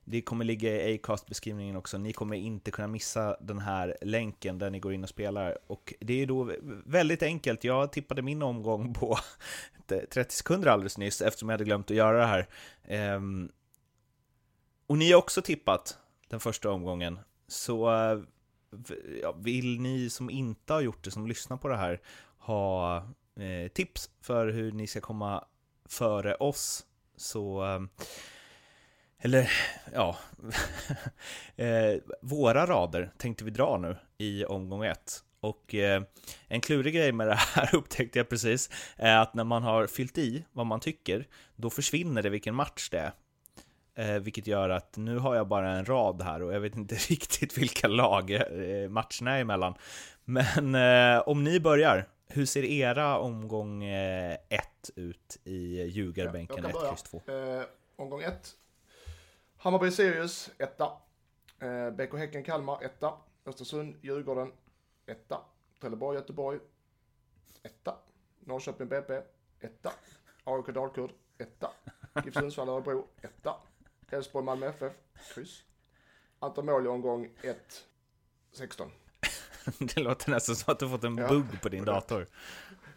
[0.05, 1.97] det kommer ligga i Acast-beskrivningen också.
[1.97, 5.57] Ni kommer inte kunna missa den här länken där ni går in och spelar.
[5.67, 6.51] Och det är då
[6.85, 7.63] väldigt enkelt.
[7.63, 9.17] Jag tippade min omgång på
[10.09, 12.47] 30 sekunder alldeles nyss eftersom jag hade glömt att göra det här.
[12.83, 13.51] Ehm,
[14.87, 17.19] och ni har också tippat den första omgången.
[17.47, 17.91] Så
[19.35, 22.01] vill ni som inte har gjort det, som lyssnar på det här,
[22.37, 22.97] ha
[23.35, 25.45] eh, tips för hur ni ska komma
[25.85, 27.81] före oss, så eh,
[29.25, 29.51] eller
[29.93, 30.17] ja,
[31.55, 35.23] eh, våra rader tänkte vi dra nu i omgång ett.
[35.39, 36.03] Och eh,
[36.47, 40.17] en klurig grej med det här upptäckte jag precis, är att när man har fyllt
[40.17, 43.11] i vad man tycker, då försvinner det vilken match det är.
[43.95, 46.95] Eh, vilket gör att nu har jag bara en rad här och jag vet inte
[47.09, 49.73] riktigt vilka lag eh, matcherna är emellan.
[50.25, 56.75] Men eh, om ni börjar, hur ser era omgång eh, 1 ut i ljugarbänken 1,
[56.93, 57.21] X, 2?
[57.95, 58.55] omgång 1
[59.65, 60.91] Hammarby-Sirius, etta.
[61.59, 63.13] Eh, BK Häcken-Kalmar, etta.
[63.45, 64.51] Östersund-Djurgården,
[65.05, 65.41] etta.
[65.81, 66.59] Trelleborg-Göteborg,
[67.63, 67.95] etta.
[68.39, 69.21] Norrköping-BP,
[69.59, 69.91] etta.
[70.43, 71.71] AIK-Dalkurd, etta.
[72.25, 73.55] GIF Sundsvall-Örebro, etta.
[74.09, 74.93] Elfsborg-Malmö FF,
[75.33, 75.63] kryss.
[76.39, 77.57] Antal mål i omgång 1,
[78.51, 78.91] 16.
[79.79, 82.27] det låter nästan som att du fått en ja, bugg på din dator.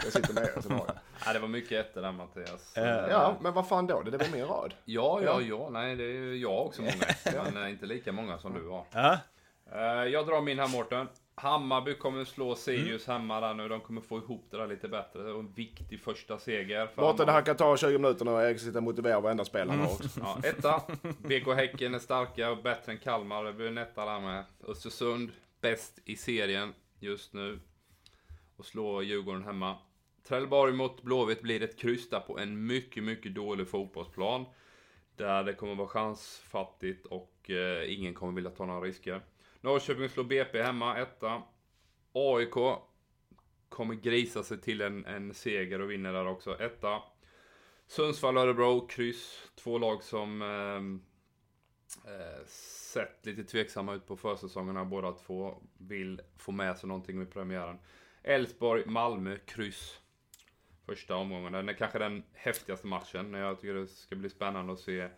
[0.04, 0.96] Jag sitter med er, så har jag.
[1.24, 2.76] Nej, det var mycket ettor där Mattias.
[2.76, 4.02] Eh, Ja, men vad fan då?
[4.02, 4.74] Det väl min rad?
[4.84, 5.68] Ja, ja, ja.
[5.70, 6.94] Nej, det är ju jag också många.
[7.52, 8.84] Men eh, inte lika många som du har.
[8.92, 9.18] Ja,
[9.72, 11.08] Eh, Jag drar min här Mårten.
[11.34, 13.68] Hammarby kommer slå Sirius hemma där nu.
[13.68, 15.22] De kommer få ihop det där lite bättre.
[15.22, 16.86] Det var en viktig första seger.
[16.86, 19.44] för Mårten, det här kan ta 20 minuter nu och Erik sitter och motiverar varenda
[19.44, 20.08] spelare också.
[20.20, 20.82] Ja, etta.
[21.18, 23.44] BK Häcken är starka och bättre än Kalmar.
[23.44, 24.44] Det blir en etta där med.
[24.68, 25.30] Östersund,
[25.60, 27.60] bäst i serien just nu.
[28.56, 29.76] Och slår Djurgården hemma.
[30.28, 34.44] Trelleborg mot Blåvitt blir ett kryss där på en mycket, mycket dålig fotbollsplan.
[35.16, 39.22] Där det kommer vara chansfattigt och eh, ingen kommer vilja ta några risker.
[39.60, 41.42] Norrköping slår BP hemma, etta.
[42.12, 42.54] AIK
[43.68, 47.02] kommer grisa sig till en, en seger och vinner där också, etta.
[47.86, 49.50] Sundsvall, Örebro, kryss.
[49.54, 50.76] Två lag som eh,
[52.12, 52.46] eh,
[52.92, 54.84] sett lite tveksamma ut på försäsongerna.
[54.84, 57.78] Båda två vill få med sig någonting med premiären.
[58.22, 60.00] Elfsborg, Malmö, kryss.
[60.88, 61.52] Första omgången.
[61.52, 63.32] Den är kanske den häftigaste matchen.
[63.32, 65.08] Jag tycker det ska bli spännande att se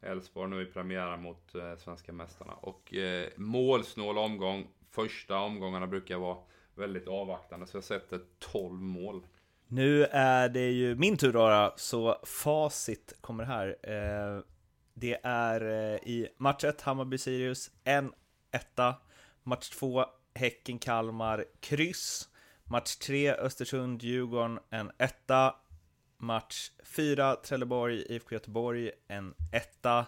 [0.00, 2.52] Elfsborg nu i premiären mot eh, svenska mästarna.
[2.52, 4.66] Och eh, målsnål omgång.
[4.90, 6.36] Första omgångarna brukar vara
[6.74, 7.66] väldigt avvaktande.
[7.66, 9.26] Så jag sätter 12 mål.
[9.68, 13.76] nu är det ju min tur då, så facit kommer här.
[13.82, 14.42] Eh,
[14.94, 18.12] Det är eh, i match 1, Hammarby-Sirius, en
[18.52, 18.94] etta.
[19.42, 22.28] Match 2, Häcken-Kalmar, kryss.
[22.72, 25.54] Match 3, Östersund-Djurgården, en etta.
[26.18, 30.06] Match 4, Trelleborg, IFK Göteborg, en etta.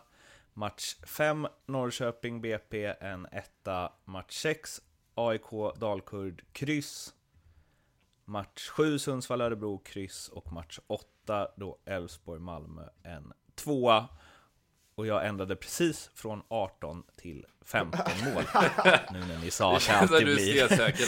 [0.53, 3.93] Match 5, Norrköping, BP, en etta.
[4.05, 4.81] Match 6,
[5.15, 7.15] AIK, Dalkurd, kryss.
[8.25, 10.29] Match 7, Sundsvall-Örebro, kryss.
[10.29, 14.09] Och match 8, då Elfsborg-Malmö, en tvåa.
[14.95, 18.45] Och jag ändrade precis från 18 till 15 mål.
[19.13, 20.69] nu när ni sa att det alltid du blir...
[20.69, 21.07] ser säker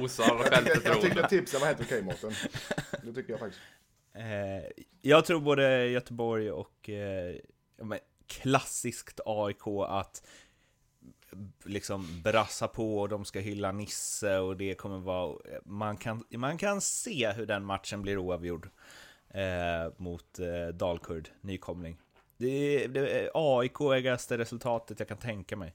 [0.00, 1.28] osar Jag, jag självförtroende.
[1.28, 2.32] tipsen var helt okej Mårten.
[3.02, 3.62] Det tycker jag faktiskt.
[4.14, 7.36] Eh, jag tror både Göteborg och eh,
[8.26, 10.22] klassiskt AIK att
[11.64, 15.38] liksom brassa på och de ska hylla Nisse och det kommer vara...
[15.64, 18.68] Man kan, man kan se hur den matchen blir oavgjord
[19.28, 21.98] eh, mot eh, Dalkurd, nykomling.
[22.36, 25.74] Det, det är AIK-ägaste resultatet jag kan tänka mig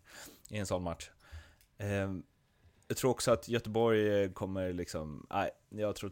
[0.49, 1.09] i en sån match.
[1.77, 2.13] Eh,
[2.87, 6.11] jag tror också att Göteborg eh, kommer liksom, nej, jag tror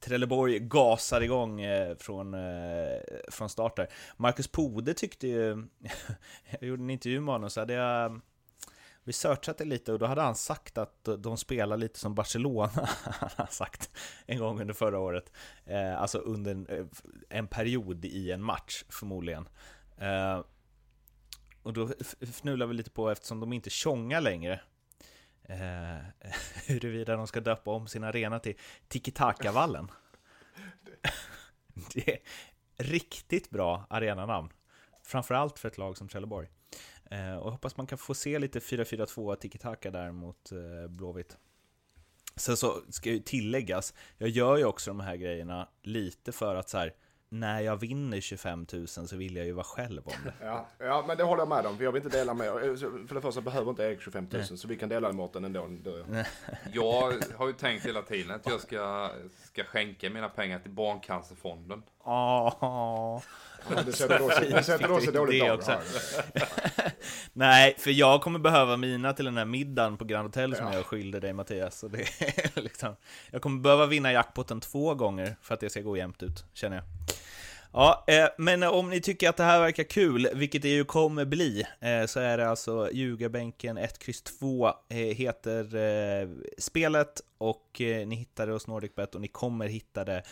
[0.00, 3.88] Trelleborg gasar igång eh, från, eh, från start där.
[4.16, 5.66] Marcus Pode tyckte ju,
[6.50, 8.20] jag gjorde en intervju med honom så hade jag
[9.04, 12.70] researchat det lite och då hade han sagt att de spelar lite som Barcelona,
[13.04, 13.90] han har sagt
[14.26, 15.32] en gång under förra året.
[15.64, 16.90] Eh, alltså under en,
[17.28, 19.48] en period i en match förmodligen.
[19.98, 20.40] Eh,
[21.62, 24.60] och då fnulade fnular vi lite på eftersom de inte tjongar längre
[25.50, 26.30] eh,
[26.66, 28.54] huruvida de ska döpa om sin arena till
[28.88, 29.90] Tiki-Taka-vallen.
[31.94, 32.18] Det är
[32.76, 34.52] riktigt bra arenanamn.
[35.02, 36.48] Framförallt för ett lag som Trelleborg.
[37.10, 41.36] Eh, och hoppas man kan få se lite 4-4-2 Tiki-Taka där mot eh, Blåvitt.
[42.36, 46.68] Sen så ska ju tilläggas, jag gör ju också de här grejerna lite för att
[46.68, 46.94] så här,
[47.32, 50.32] när jag vinner 25 000 så vill jag ju vara själv om det.
[50.40, 51.76] Ja, ja, men det håller jag med om.
[51.76, 54.68] För jag vill inte dela med För det första behöver inte Erik 25 000 så
[54.68, 55.68] vi kan dela det Mårten ändå.
[56.72, 59.10] Jag har ju tänkt hela tiden att jag ska,
[59.64, 61.82] ska skänka mina pengar till Barncancerfonden.
[62.04, 63.22] Åh.
[63.70, 65.58] Ja, det sätter sig dåligt Det av.
[65.58, 65.78] också.
[66.34, 66.46] Ja,
[67.32, 70.86] Nej, för jag kommer behöva mina till den här middagen på Grand Hotel som jag
[70.86, 71.78] skyllde dig Mattias.
[71.78, 72.96] Så det är liksom,
[73.30, 76.76] jag kommer behöva vinna jackpotten två gånger för att det ska gå jämnt ut, känner
[76.76, 76.84] jag.
[77.72, 81.24] Ja, eh, men om ni tycker att det här verkar kul, vilket det ju kommer
[81.24, 86.28] bli, eh, så är det alltså Ljugarbänken 1, X 2 eh, heter eh,
[86.58, 90.22] spelet och eh, ni hittar det hos NordicBet och ni kommer hitta det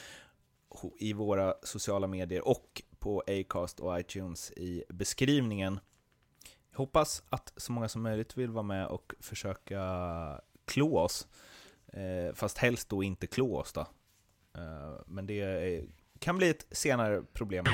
[0.98, 5.80] i våra sociala medier och på Acast och iTunes i beskrivningen.
[6.70, 9.80] Jag hoppas att så många som möjligt vill vara med och försöka
[10.64, 11.28] klå oss.
[11.92, 13.86] Eh, fast helst då inte klå oss då.
[15.06, 15.86] Men det är,
[16.20, 17.64] kan bli ett senare problem.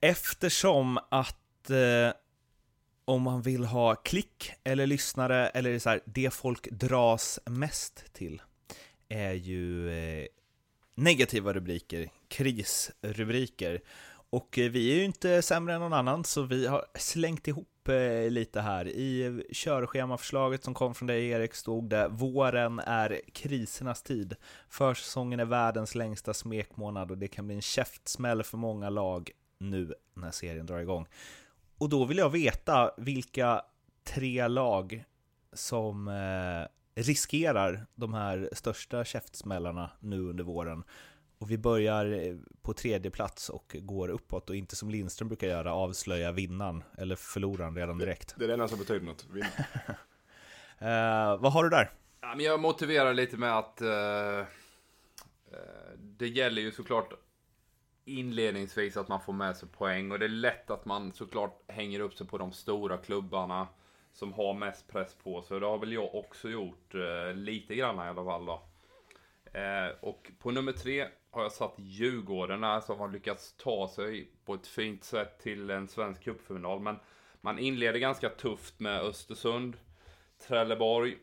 [0.00, 2.12] Eftersom att eh,
[3.04, 8.42] om man vill ha klick eller lyssnare eller så här, det folk dras mest till
[9.08, 10.26] är ju eh,
[10.94, 13.80] negativa rubriker, krisrubriker.
[14.30, 17.68] Och eh, vi är ju inte sämre än någon annan, så vi har slängt ihop
[17.88, 18.88] eh, lite här.
[18.88, 24.36] I körschemaförslaget som kom från dig Erik stod det Våren är krisernas tid.
[24.68, 29.94] Försäsongen är världens längsta smekmånad och det kan bli en käftsmäll för många lag nu
[30.14, 31.06] när serien drar igång.
[31.78, 33.62] Och då vill jag veta vilka
[34.04, 35.04] tre lag
[35.52, 40.84] som eh, riskerar de här största käftsmällarna nu under våren.
[41.38, 45.46] Och vi börjar eh, på tredje plats och går uppåt och inte som Lindström brukar
[45.46, 48.34] göra, avslöja vinnaren eller förloraren redan direkt.
[48.38, 49.26] Det är det enda som betyder något.
[49.32, 49.46] Vinna.
[50.80, 51.90] Eh, vad har du där?
[52.20, 54.46] Ja, men jag motiverar lite med att eh,
[55.96, 57.12] det gäller ju såklart
[58.04, 62.00] inledningsvis att man får med sig poäng och det är lätt att man såklart hänger
[62.00, 63.66] upp sig på de stora klubbarna
[64.12, 65.60] som har mest press på sig.
[65.60, 68.62] Det har väl jag också gjort eh, lite grann i alla fall då.
[69.58, 74.30] Eh, och på nummer tre har jag satt Djurgården här som har lyckats ta sig
[74.44, 76.80] på ett fint sätt till en svensk cupfinal.
[76.80, 76.96] Men
[77.40, 79.76] man inleder ganska tufft med Östersund,
[80.46, 81.16] Trelleborg,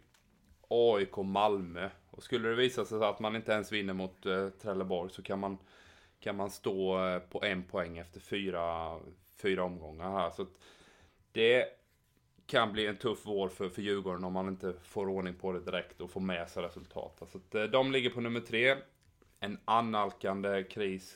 [0.68, 1.90] AIK Malmö.
[2.12, 5.40] Och skulle det visa sig att man inte ens vinner mot eh, Trelleborg så kan
[5.40, 5.58] man,
[6.20, 9.00] kan man stå eh, på en poäng efter fyra,
[9.42, 10.30] fyra omgångar här.
[10.30, 10.60] Så att
[11.32, 11.66] det
[12.46, 15.60] kan bli en tuff vår för, för Djurgården om man inte får ordning på det
[15.60, 17.22] direkt och får med sig resultat.
[17.32, 18.76] Så att, eh, de ligger på nummer tre.
[19.46, 21.16] En annalkande kris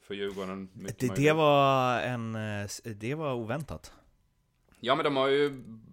[0.00, 0.68] för Djurgården.
[0.72, 3.92] Det, det, var en, eh, det var oväntat.
[4.80, 5.50] Ja men de har ju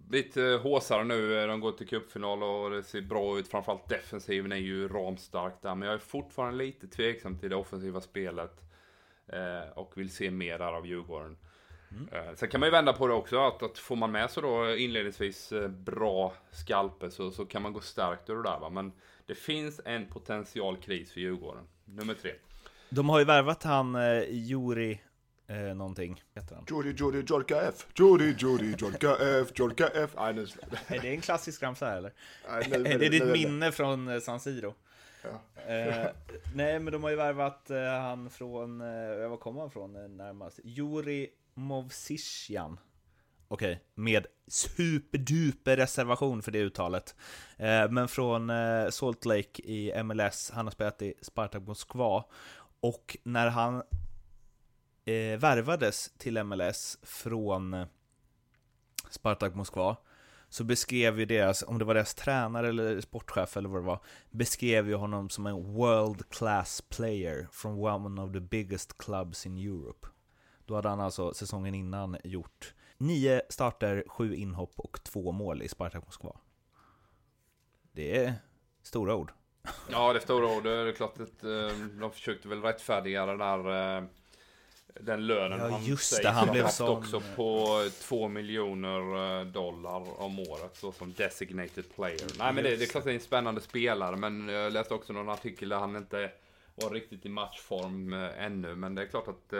[0.08, 1.46] blivit eh, håsare nu.
[1.46, 3.48] De går till cupfinal och det ser bra ut.
[3.48, 5.74] Framförallt defensiven är ju ramstark där.
[5.74, 8.60] Men jag är fortfarande lite tveksam till det offensiva spelet.
[9.26, 11.36] Eh, och vill se mer där av Djurgården.
[11.90, 12.36] Mm.
[12.36, 14.76] Sen kan man ju vända på det också, att, att får man med sig då
[14.76, 18.70] inledningsvis bra skalper så, så kan man gå starkt ur det där va.
[18.70, 18.92] Men
[19.26, 21.64] det finns en potential kris för Djurgården.
[21.84, 22.32] Nummer tre.
[22.90, 25.00] De har ju värvat han eh, Juri
[25.46, 26.64] eh, någonting, heter han.
[26.68, 27.86] Jody, Jody, Jorka F.
[27.94, 29.48] Jody, Jody, Jorka F.
[29.54, 30.10] Jorka F.
[30.16, 30.46] Nej, nu...
[30.86, 32.12] Är det en klassisk ramsa eller?
[32.50, 34.74] Nej, nu, är det ditt minne från eh, San Siro?
[35.22, 35.62] Ja.
[35.72, 36.10] Eh,
[36.54, 40.08] nej, men de har ju värvat eh, han från, eh, var kommer han från eh,
[40.08, 40.60] närmast?
[40.64, 42.78] Juri Movsisjan.
[43.52, 47.14] Okej, med superduper reservation för det uttalet.
[47.56, 52.24] Eh, men från eh, Salt Lake i MLS, han har spelat i Spartak Moskva.
[52.80, 53.76] Och när han
[55.04, 57.86] eh, värvades till MLS från eh,
[59.10, 59.96] Spartak Moskva
[60.48, 64.00] så beskrev ju deras, om det var deras tränare eller sportchef eller vad det var,
[64.30, 69.58] beskrev ju honom som en world class player from one of the biggest clubs in
[69.58, 70.08] Europe.
[70.66, 75.68] Då hade han alltså säsongen innan gjort nio starter, sju inhopp och två mål i
[75.68, 76.36] Spartak Moskva.
[77.92, 78.34] Det är
[78.82, 79.32] stora ord.
[79.90, 80.62] Ja, det är stora ord.
[80.64, 84.04] Det är klart att eh, de försökte väl rättfärdiga det där eh,
[85.00, 87.68] den lönen Ja, han just sägs det, han ha blev haft sån- också på
[88.00, 92.26] 2 miljoner eh, dollar om året så som designated player.
[92.38, 95.12] Nej men det, det är klart det är en spännande spelare men jag läste också
[95.12, 96.30] någon artikel där han inte
[96.74, 99.52] var riktigt i matchform ännu men det är klart att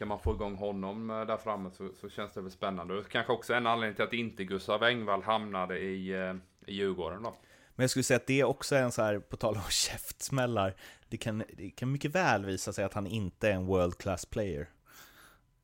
[0.00, 2.94] kan man få igång honom eh, där framme så, så känns det väl spännande.
[2.94, 6.34] Och kanske också en anledning till att inte Gustav Engvall hamnade i, eh,
[6.66, 7.36] i Djurgården då.
[7.74, 10.74] Men jag skulle säga att det också är en så här, på tal om käftsmällar,
[11.08, 14.26] det kan, det kan mycket väl visa sig att han inte är en world class
[14.26, 14.68] player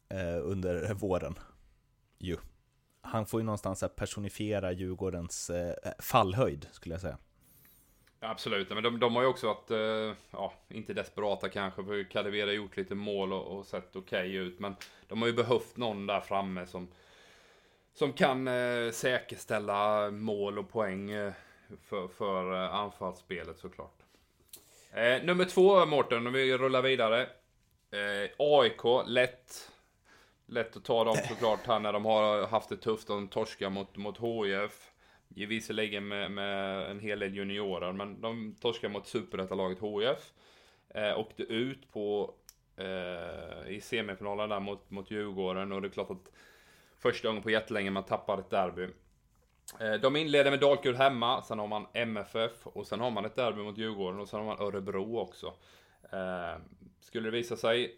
[0.09, 1.39] eh, under våren.
[2.19, 2.37] Jo.
[3.01, 7.19] Han får ju någonstans personifiera Djurgårdens eh, fallhöjd, skulle jag säga.
[8.29, 12.47] Absolut, men de, de har ju också varit, eh, ja, inte desperata kanske, för Kadewere
[12.47, 14.77] har gjort lite mål och, och sett okej ut, men
[15.09, 16.89] de har ju behövt någon där framme som,
[17.95, 21.33] som kan eh, säkerställa mål och poäng eh,
[21.89, 24.03] för, för eh, anfallsspelet såklart.
[24.91, 27.23] Eh, nummer två, Mårten, om vi rullar vidare.
[27.91, 29.73] Eh, AIK, lätt.
[30.47, 33.07] Lätt att ta dem såklart här när de har haft det tufft.
[33.07, 34.91] De torskar mot, mot HIF.
[35.29, 40.33] Visserligen med, med en hel del juniorer, men de torskar mot superettalaget HIF.
[40.89, 42.35] Eh, åkte ut på,
[42.77, 46.33] eh, i semifinalen där mot, mot Djurgården och det är klart att
[46.99, 48.89] första gången på jättelänge man tappar ett derby.
[49.81, 53.37] Eh, de inleder med Dalkurd hemma, sen har man MFF och sen har man ett
[53.37, 55.55] derby mot Djurgården och sen har man Örebro också.
[56.13, 56.61] Eh,
[57.01, 57.97] skulle det visa sig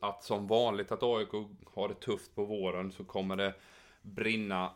[0.00, 1.32] att som vanligt att AIK
[1.74, 3.54] har det tufft på våren så kommer det
[4.02, 4.70] brinna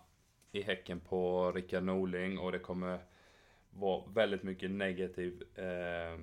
[0.54, 2.98] i häcken på Rickard Norling och det kommer
[3.70, 6.18] vara väldigt mycket negativ eh,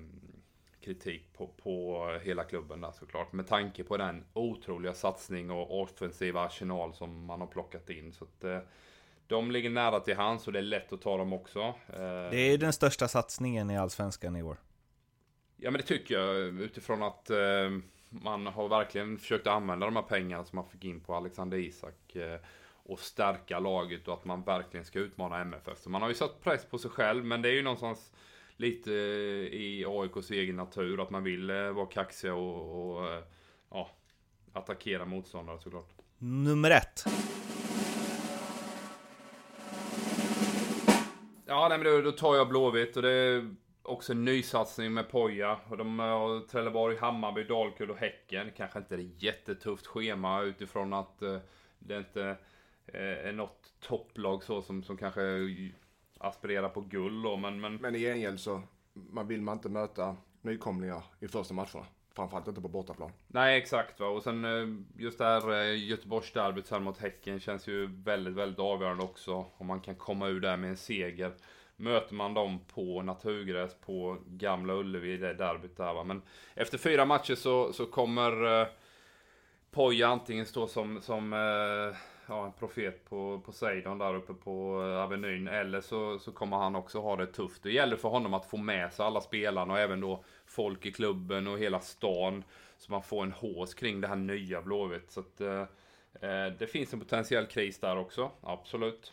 [0.80, 3.32] kritik på, på hela klubben där såklart.
[3.32, 8.12] Med tanke på den otroliga satsning och offensiva arsenal som man har plockat in.
[8.12, 8.58] Så att, eh,
[9.26, 11.60] de ligger nära till hands och det är lätt att ta dem också.
[11.60, 14.56] Eh, Det är den största satsningen i Allsvenskan i år.
[15.56, 17.70] Ja men det tycker jag utifrån att eh,
[18.08, 22.16] man har verkligen försökt använda de här pengarna som man fick in på Alexander Isak
[22.16, 22.40] eh,
[22.84, 25.78] och stärka laget och att man verkligen ska utmana MFF.
[25.78, 28.12] Så man har ju satt press på sig själv men det är ju någonstans
[28.56, 33.22] lite eh, i AIKs egen natur att man vill eh, vara kaxiga och, och eh,
[33.70, 33.90] ja,
[34.52, 35.88] attackera motståndare såklart.
[36.18, 37.04] Nummer ett.
[41.46, 45.10] Ja, nej, men då, då tar jag Blåvitt och det är också en nysatsning med
[45.10, 45.58] Poja.
[45.68, 48.50] Och de har Trelleborg, Hammarby, Dalkurd och Häcken.
[48.56, 51.22] Kanske inte ett jättetufft schema utifrån att
[51.78, 52.36] det inte
[52.86, 55.22] eh, något topplag så som, som kanske
[56.18, 57.36] aspirerar på guld då.
[57.36, 58.62] Men, men Men i gengäld så
[58.92, 61.86] man vill man inte möta nykomlingar i första matcherna.
[62.14, 63.12] Framförallt inte på bortaplan.
[63.26, 64.00] Nej, exakt.
[64.00, 64.06] Va?
[64.06, 68.58] Och sen eh, just det här eh, Göteborgsderbyt sen mot Häcken känns ju väldigt, väldigt
[68.58, 69.46] avgörande också.
[69.56, 71.32] Om man kan komma ur där med en seger.
[71.76, 76.04] Möter man dem på naturgräs på Gamla Ullevi det derbyt där va.
[76.04, 76.22] Men
[76.54, 78.68] efter fyra matcher så, så kommer eh,
[79.70, 85.02] Poja antingen stå som, som eh, ja, en profet på Poseidon där uppe på eh,
[85.02, 85.48] Avenyn.
[85.48, 87.62] Eller så, så kommer han också ha det tufft.
[87.62, 90.92] Det gäller för honom att få med sig alla spelarna och även då folk i
[90.92, 92.44] klubben och hela stan.
[92.78, 95.10] Så man får en hås kring det här nya Blåvitt.
[95.10, 95.60] Så att eh,
[96.20, 99.12] eh det finns en potentiell kris där också, absolut.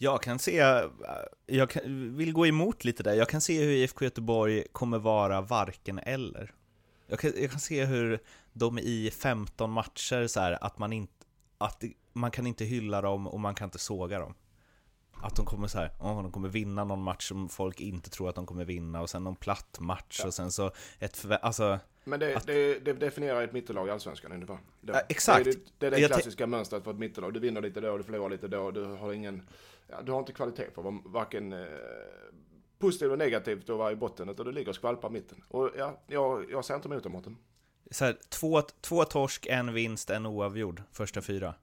[0.00, 0.84] Jag kan se, eh,
[1.46, 5.40] jag kan, vill gå emot lite där, jag kan se hur IFK Göteborg kommer vara
[5.40, 6.54] varken eller.
[7.06, 8.18] Jag kan, jag kan se hur
[8.52, 11.12] de i 15 matcher så här, att man inte,
[11.58, 11.84] att
[12.18, 14.34] man kan inte hylla dem och man kan inte såga dem.
[15.22, 18.28] Att de kommer så här, oh, de kommer vinna någon match som folk inte tror
[18.28, 22.20] att de kommer vinna och sen någon platt match och sen så ett alltså Men
[22.20, 24.58] det, Att- det, det definierar ett mittellag i Allsvenskan ungefär.
[24.80, 25.44] Det, Ja, exakt.
[25.44, 27.34] Det är det, är det Jag klassiska mönstret för ett mittellag.
[27.34, 29.48] Du vinner lite då, du förlorar lite då, du har ingen...
[29.86, 31.66] Ja, du har inte kvalitet på varken eh,
[32.78, 35.44] positivt eller negativt att vara i botten, utan du ligger och skvalpar mitten.
[35.48, 37.36] Och ja, jag, jag ser inte emot det Mårten.
[37.90, 41.54] så här, två, två torsk, en vinst, en oavgjord, första fyra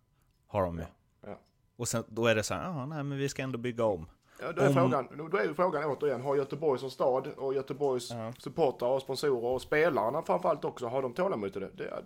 [0.48, 0.86] har de ju.
[1.26, 1.40] Ja.
[1.76, 4.08] Och sen då är det så här, ah, nej men vi ska ändå bygga om.
[4.42, 8.12] Ja, då, är Om- frågan, då är frågan återigen, har Göteborg som stad och Göteborgs
[8.12, 8.34] Ja.
[8.40, 11.70] supportrar och sponsorer och spelarna framförallt också, har de tålamod till det?
[11.76, 12.04] Det,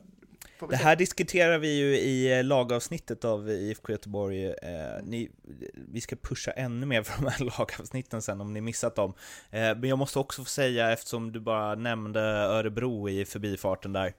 [0.69, 4.45] Det här diskuterar vi ju i eh, lagavsnittet av IFK Göteborg.
[4.47, 4.53] Eh,
[5.03, 5.31] ni,
[5.73, 9.13] vi ska pusha ännu mer för de här lagavsnitten sen om ni missat dem.
[9.49, 14.13] Eh, men jag måste också få säga, eftersom du bara nämnde Örebro i förbifarten där.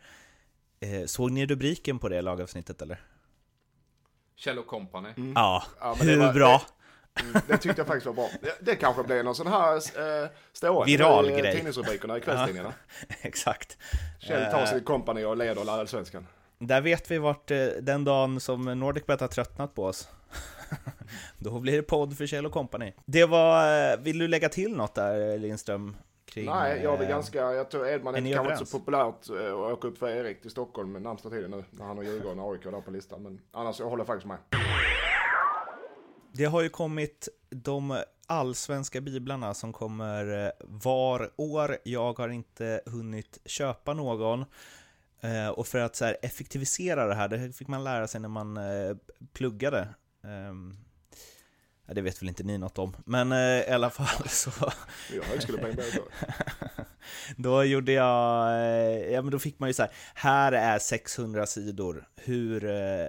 [0.80, 3.00] Eh, såg ni rubriken på det lagavsnittet eller?
[4.40, 5.08] Kjell och Company.
[5.34, 6.62] Ja, Ja, men det hur var- bra?
[7.20, 8.28] Mm, det tyckte jag faktiskt var bra.
[8.42, 11.54] Det, det kanske blir någon sån här eh, stående Viral i, grej.
[11.56, 12.72] tidningsrubrikerna i kvällstidningarna.
[13.22, 13.78] Exakt.
[14.20, 16.26] Kjell tar Eh, sitt kompani och leder allsvenskan.
[16.58, 20.08] Där vet vi vart eh, den dagen som Nordicbet har tröttnat på oss.
[21.38, 22.92] Då blir det podd för Kjell och Company.
[23.06, 25.96] Det var, eh, vill du lägga till något där Lindström?
[26.30, 29.52] Kring, Nej, jag är eh, ganska, jag tror Edman är kanske inte så populärt eh,
[29.52, 31.64] att åka upp för Erik till Stockholm med närmsta tiden nu.
[31.70, 33.22] När han har Djurgården och AIK där på listan.
[33.22, 34.38] Men annars, jag håller faktiskt med.
[36.32, 41.76] Det har ju kommit de allsvenska biblarna som kommer eh, var år.
[41.82, 44.44] Jag har inte hunnit köpa någon.
[45.54, 48.58] Och för att så effektivisera det här, det fick man lära sig när man
[49.32, 49.88] pluggade.
[51.90, 54.50] Ja, Det vet väl inte ni något om, men eh, i alla fall så
[55.10, 55.88] Vi har högskolepoäng båda.
[57.36, 61.46] Då gjorde jag, eh, ja men då fick man ju så här, här är 600
[61.46, 63.08] sidor, hur eh,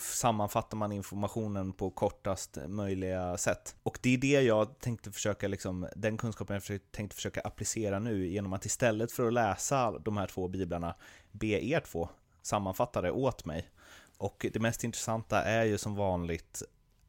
[0.00, 3.76] sammanfattar man informationen på kortast möjliga sätt?
[3.82, 7.98] Och det är det jag tänkte försöka, liksom, den kunskapen jag försökte- tänkte försöka applicera
[7.98, 10.94] nu genom att istället för att läsa de här två biblarna,
[11.32, 12.08] be er två
[12.42, 13.70] sammanfatta det åt mig.
[14.18, 16.62] Och det mest intressanta är ju som vanligt,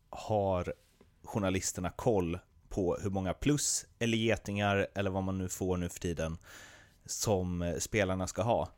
[0.09, 0.73] har
[1.27, 5.99] journalisterna koll på hur många plus eller getingar eller vad man nu får nu för
[5.99, 6.37] tiden
[7.05, 8.69] som eh, spelarna ska ha.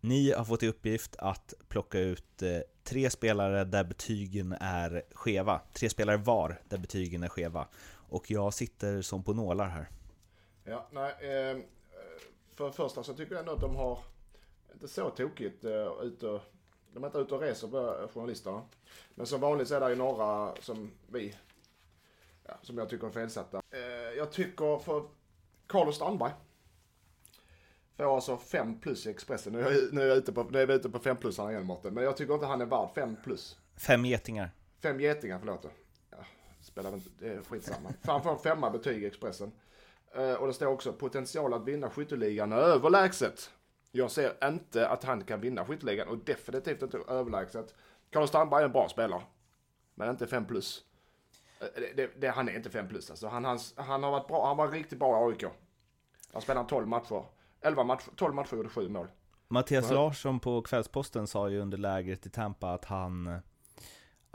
[0.00, 5.60] Ni har fått i uppgift att plocka ut eh, tre spelare där betygen är skeva.
[5.72, 7.68] Tre spelare var där betygen är skeva.
[8.08, 9.88] Och jag sitter som på nålar här.
[10.64, 11.58] Ja, nej, eh,
[12.54, 13.98] för det första så tycker jag ändå att de har
[14.72, 16.40] inte så tokigt eh, ute
[16.96, 18.62] de är inte ute och reser journalisterna.
[19.14, 21.34] Men som vanligt så är det ju några som vi,
[22.48, 23.62] ja, som jag tycker är felsatta.
[23.70, 23.80] Eh,
[24.16, 25.08] jag tycker för
[25.66, 26.32] Carlos Strandberg
[27.96, 29.52] får alltså 5 plus i Expressen.
[29.52, 31.38] Nu är jag, nu är jag ute på, nu är vi ute på 5 plus
[31.38, 33.58] igen Mårten, men jag tycker inte han är värd 5 plus.
[33.76, 34.50] Fem getingar.
[34.82, 35.66] Fem getingar, förlåt.
[36.10, 36.18] Ja,
[36.60, 37.92] spelar inte, det är skitsamma.
[38.02, 39.52] Han får en femma betyg i Expressen.
[40.14, 43.50] Eh, och det står också potential att vinna skytteligan överlägset.
[43.92, 47.74] Jag ser inte att han kan vinna skytteligan och definitivt inte överlägset.
[48.10, 49.22] Carlos Strandberg är en bra spelare.
[49.94, 50.84] Men inte 5 plus.
[51.60, 53.28] Eh, Det, det, det, han är inte 5 plus alltså.
[53.28, 55.44] Han, han, han har varit bra, han var riktigt bra i AIK.
[56.32, 57.24] Han spelade 12 matcher.
[57.60, 59.06] 11 matcher, 12 matcher och gjorde 7 mål.
[59.48, 59.90] Mattias.
[59.90, 63.40] Larsson på Kvällsposten sa ju under lägret i Tampa att han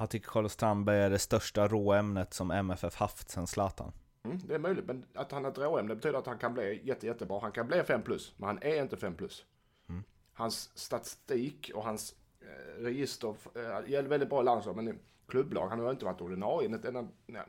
[0.02, 3.92] han tycker Carlos Strandberg är det största råämnet som MFF haft sedan Zlatan.
[4.24, 6.82] Mm, det är möjligt, men att han är ett råämne betyder att han kan bli
[6.84, 7.40] jätte, jättebra.
[7.42, 9.46] Han kan bli 5 plus, men han är inte 5 plus.
[9.90, 10.04] Mm.
[10.34, 15.00] Hans statistik och hans eh, register eh, gäller väldigt bra i landslag, men
[15.32, 16.70] klubblag, han har inte varit ordinarie.
[16.70, 17.42] Inte, enda- nej.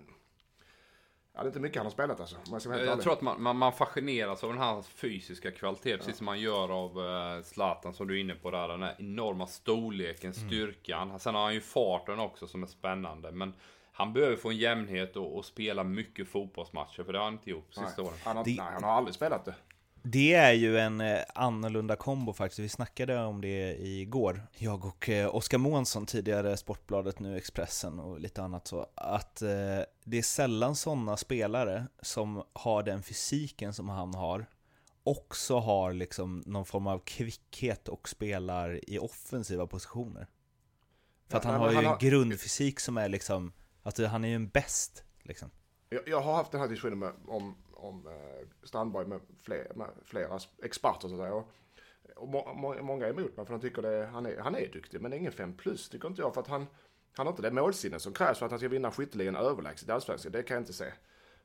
[1.34, 3.42] Ja, det är inte mycket han har spelat alltså, jag ska Jag tror att man,
[3.42, 7.94] man, man fascineras av den här fysiska kvaliteten, precis som man gör av eh, Zlatan
[7.94, 8.68] som du är inne på där.
[8.68, 10.48] Den här enorma storleken, Mm.
[10.48, 11.18] styrkan.
[11.20, 13.32] Sen har han ju farten också som är spännande.
[13.32, 13.54] Men
[13.92, 17.50] han behöver få en jämnhet och, och spela mycket fotbollsmatcher, för det har han inte
[17.50, 18.14] gjort sista åren.
[18.24, 19.54] han har, Det- nej, han har aldrig spelat det.
[20.02, 22.58] Det är ju en eh, annorlunda kombo faktiskt.
[22.58, 24.46] Vi snackade om det igår.
[24.56, 28.86] Jag och eh, Oskar Månsson, tidigare Sportbladet, nu Expressen och lite annat så.
[28.94, 29.48] Att eh,
[30.04, 34.46] det är sällan sådana spelare som har den fysiken som han har
[35.04, 40.26] också har liksom någon form av kvickhet och spelar i offensiva positioner.
[41.28, 44.48] För att han har ju en grundfysik som är liksom, alltså han är ju en
[44.48, 45.50] bäst liksom.
[45.88, 49.88] Jag, jag har haft den här diskussionen med, om, om eh, Strandberg med, fler, med
[50.04, 51.34] flera experter så att säga.
[52.16, 54.68] Och, må, må, många är emot mig för de tycker det, han, är, han är
[54.72, 56.66] duktig men ingen 5 plus tycker inte jag för att han,
[57.16, 59.92] han har inte det målsinne som krävs för att han ska vinna skytteligan överlägset i
[59.92, 60.32] allsvenskan.
[60.32, 60.92] Det kan jag inte se.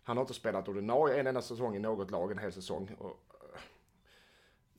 [0.04, 2.96] Han har inte spelat ordinarie en enda säsong i något lag, en hel säsong.
[3.00, 3.10] Och,
[3.54, 3.60] eh,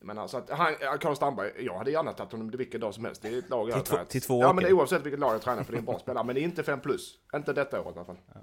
[0.01, 3.23] men alltså att han, Carl Strandberg, jag hade gärna tagit honom vilken dag som helst.
[3.23, 5.43] Det är ett lag jag Till två- till två Ja men oavsett vilket lag jag
[5.43, 6.25] tränar för det är en bra spelare.
[6.25, 7.19] Men det är inte 5 plus.
[7.35, 8.19] Inte detta året i alla fall.
[8.35, 8.41] Ja,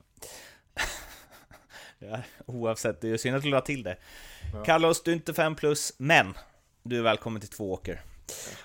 [2.46, 3.98] oavsett, det är synd att du la till det.
[4.54, 4.64] Ja.
[4.64, 6.34] Carlos, du är inte 5 plus, men
[6.84, 8.02] du är välkommen till två åker.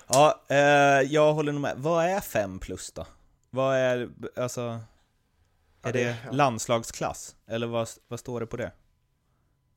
[0.07, 0.57] Ja, eh,
[1.01, 1.73] jag håller nog med.
[1.77, 3.07] Vad är 5 plus då?
[3.49, 4.61] Vad är, alltså...
[4.61, 6.31] Är ja, det, det ja.
[6.31, 7.35] landslagsklass?
[7.47, 8.71] Eller vad, vad står det på det?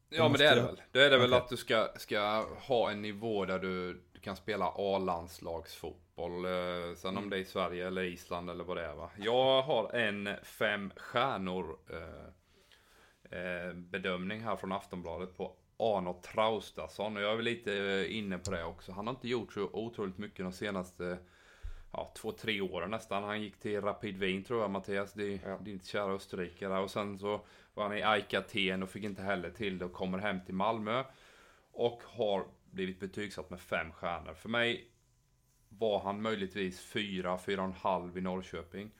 [0.08, 0.80] Ja men det är det väl.
[0.92, 1.38] Då är det väl okay.
[1.38, 6.44] att du ska, ska ha en nivå där du, du kan spela A-landslagsfotboll.
[6.44, 9.10] Eh, sen om det är i Sverige eller Island eller vad det är va.
[9.16, 12.30] Jag har en fem stjärnor eh,
[13.74, 17.16] bedömning här från Aftonbladet på Arno Traustason.
[17.16, 18.92] Och jag är väl lite eh, inne på det också.
[18.92, 21.18] Han har inte gjort så otroligt mycket de senaste
[21.92, 23.24] ja, två, tre åren nästan.
[23.24, 25.12] Han gick till Rapid Wien tror jag, Mattias.
[25.12, 25.58] Det, ja.
[25.58, 26.78] Din kära österrikare.
[26.78, 27.40] Och sen så
[27.74, 30.54] var han i AIK Aten och fick inte heller till det och kommer hem till
[30.54, 31.04] Malmö.
[31.72, 34.34] Och har blivit betygsatt med fem stjärnor.
[34.34, 34.90] För mig
[35.68, 38.90] var han möjligtvis fyra, fyra och en halv i Norrköping.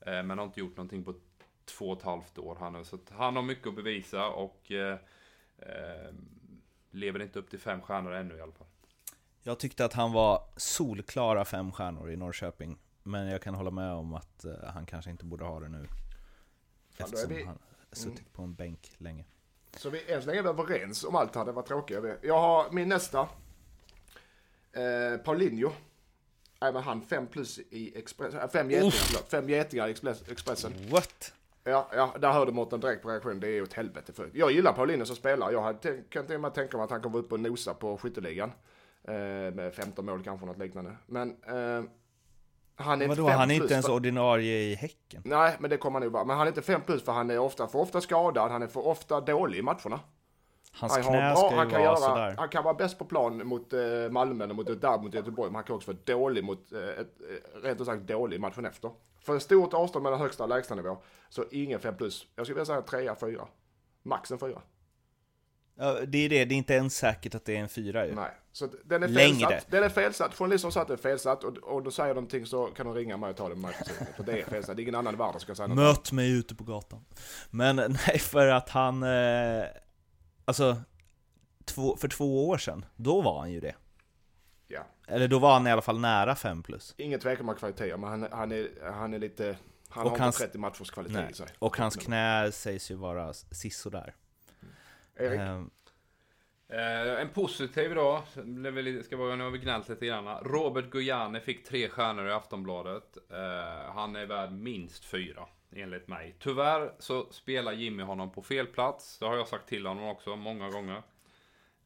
[0.00, 1.14] Eh, men har inte gjort någonting på
[1.66, 2.84] två och ett halvt år här nu.
[2.84, 4.98] Så han har mycket att bevisa och eh,
[5.58, 6.12] eh,
[6.90, 8.66] lever inte upp till fem stjärnor ännu i alla fall.
[9.42, 12.78] Jag tyckte att han var solklara fem stjärnor i Norrköping.
[13.02, 15.86] Men jag kan hålla med om att uh, han kanske inte borde ha det nu.
[16.96, 17.44] Eftersom vi...
[17.44, 17.58] han
[17.92, 18.32] suttit mm.
[18.32, 19.24] på en bänk länge.
[19.76, 21.98] Så vi än så länge är vi överens om allt här, det var tråkigt.
[22.22, 23.28] Jag har min nästa.
[24.72, 25.72] Eh, Paulinho.
[26.60, 28.40] Även han fem plus i Expressen.
[28.40, 29.90] Äh, fem getingar, Fem getingar i
[30.30, 30.72] Expressen.
[30.90, 31.32] What?
[31.68, 33.40] Ja, ja, där hörde Mårten direkt på reaktionen.
[33.40, 34.30] Det är ju ett helvete för.
[34.34, 35.52] Jag gillar Paulinho som spelare.
[35.52, 37.98] Jag hade, kan till och med tänka mig att han kommer upp och nosa på
[37.98, 38.52] skytteligan.
[39.04, 39.14] Eh,
[39.54, 40.96] med 15 mål kanske, något liknande.
[41.06, 41.84] Men eh,
[42.76, 45.22] han är Vadå, han är inte ens ordinarie i Häcken?
[45.24, 46.24] Nej, men det kommer han nog vara.
[46.24, 48.66] Men han är inte 5 plus för han är ofta för ofta skadad, han är
[48.66, 50.00] för ofta dålig i matcherna.
[50.76, 52.34] Hans han knä bra, ska ju han kan vara göra, sådär.
[52.38, 55.54] Han kan vara bäst på plan mot eh, Malmö eller mot derby mot Göteborg, men
[55.54, 58.90] han kan också vara dålig mot, eh, ett, eh, rent ut sagt dålig matchen efter.
[59.20, 60.98] För ett stort avstånd mellan högsta och lägsta nivå,
[61.28, 62.26] så ingen 5 plus.
[62.36, 63.48] Jag skulle vilja säga 3 4.
[64.02, 64.62] Max en 4.
[65.78, 68.14] Ja, det är det, det är inte ens säkert att det är en fyra ju.
[68.14, 69.50] Nej, så den är felsatt.
[69.50, 69.60] Längre.
[69.68, 70.34] Den är felsatt.
[70.34, 72.94] Journalisten sa att den är felsatt och, och då säger de någonting så kan de
[72.94, 73.74] ringa mig och ta det med mig
[74.16, 74.76] För det är felsatt.
[74.76, 75.76] Det är ingen annan i världen som ska säga något.
[75.76, 77.04] Möt mig ute på gatan.
[77.50, 79.02] Men nej, för att han...
[79.02, 79.64] Eh,
[80.46, 80.76] alltså,
[81.64, 83.74] två, för två år sedan, då var han ju det.
[84.68, 84.86] Ja.
[85.08, 86.94] Eller då var han i alla fall nära 5 plus.
[86.98, 89.56] Ingen tvekan om kvaliteter, men han, han, är, han är lite...
[89.88, 91.46] Han och har hans, inte 30 matchers kvalitet nej, i sig.
[91.58, 94.14] Och hans knä sägs ju vara sisådär.
[95.16, 95.40] Erik?
[95.40, 95.62] Eh,
[96.68, 100.44] eh, en positiv då, det ska vara, nu har vi gnällt lite grann.
[100.44, 103.16] Robert Gojani fick tre stjärnor i Aftonbladet.
[103.30, 106.36] Eh, han är värd minst fyra, enligt mig.
[106.38, 109.18] Tyvärr så spelar Jimmy honom på fel plats.
[109.18, 111.02] Det har jag sagt till honom också, många gånger.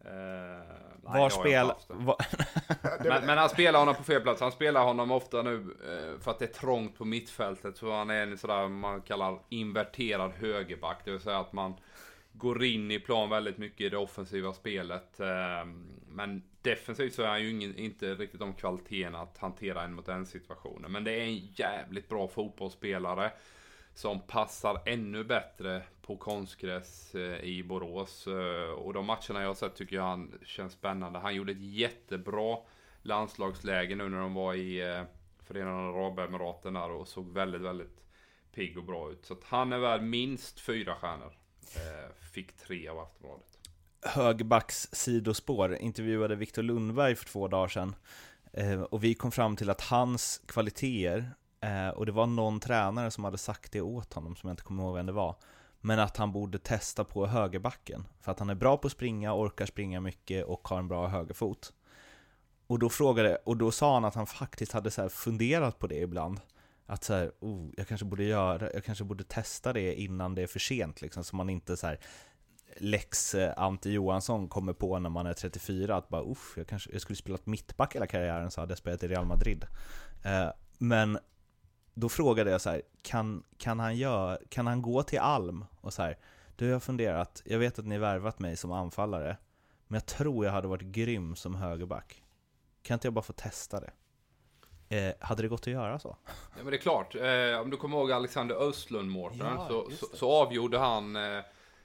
[0.05, 0.65] Eh,
[1.03, 1.73] Var spel...
[3.09, 4.41] men, men, han spelar honom på fel plats.
[4.41, 7.77] Han spelar honom ofta nu eh, för att det är trångt på mittfältet.
[7.77, 11.05] Så han är en sådär man kallar inverterad högerback.
[11.05, 11.75] Det vill säga att man
[12.33, 15.21] går in i plan väldigt mycket i det offensiva spelet.
[15.21, 19.95] Ehm, men defensivt så är han ju ingen, inte riktigt de kvaliteterna att hantera en
[19.95, 20.93] mot en situationen.
[20.93, 23.31] Men det är en jävligt bra fotbollsspelare.
[24.01, 28.27] Som passar ännu bättre på konstgräs eh, i Borås.
[28.27, 31.19] Eh, och de matcherna jag har sett tycker jag han känns spännande.
[31.19, 32.59] Han gjorde ett jättebra
[33.03, 35.03] landslagsläge nu när de var i eh,
[35.39, 38.05] Förenade Arabemiraten där och såg väldigt, väldigt
[38.55, 39.27] pigg och bra ut.
[39.27, 41.33] Så att han är värd minst fyra stjärnor.
[42.35, 43.59] Fick tre av Aftonbladet.
[44.03, 47.95] Högbacks sidospår intervjuade Viktor Lundberg för två dagar sedan.
[48.91, 51.31] Och vi kom fram till att hans kvaliteter,
[51.61, 54.63] eh, och det var någon tränare som hade sagt det åt honom, som jag inte
[54.63, 55.37] kommer ihåg vem det var,
[55.81, 58.05] men att han borde testa på högerbacken.
[58.21, 61.09] För att han är bra på att springa, orkar springa mycket och har en bra
[61.09, 61.73] högerfot.
[62.67, 65.99] Och då frågade, och då sa han att han faktiskt hade så funderat på det
[65.99, 66.41] ibland.
[66.87, 70.43] Att så här, oh, jag kanske borde göra, jag kanske borde testa det innan det
[70.43, 72.01] är för sent liksom, så man inte så här
[72.77, 76.93] Lex eh, Ante Johansson kommer på när man är 34 att bara uff, jag, kanske,
[76.93, 79.67] jag skulle spelat mittback hela karriären så hade jag spelat i Real Madrid.
[80.25, 80.49] Eh,
[80.79, 81.19] men
[81.95, 85.93] då frågade jag så här, kan, kan, han gör, kan han gå till Alm och
[85.93, 86.19] så här,
[86.57, 89.37] du har jag funderat, jag vet att ni värvat mig som anfallare,
[89.87, 92.23] men jag tror jag hade varit grym som högerback.
[92.83, 93.91] Kan inte jag bara få testa det?
[94.97, 96.17] Eh, hade det gått att göra så?
[96.27, 97.15] Ja men det är klart.
[97.15, 101.41] Eh, om du kommer ihåg Alexander Östlund Mårten ja, så, så, så, avgjorde han eh,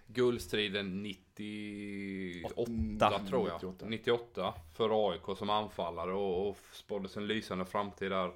[0.08, 3.56] guldstriden 98 8, tror jag.
[3.56, 3.86] 98.
[3.90, 8.32] 98 för AIK som anfallare och, och spåddes en lysande framtid där.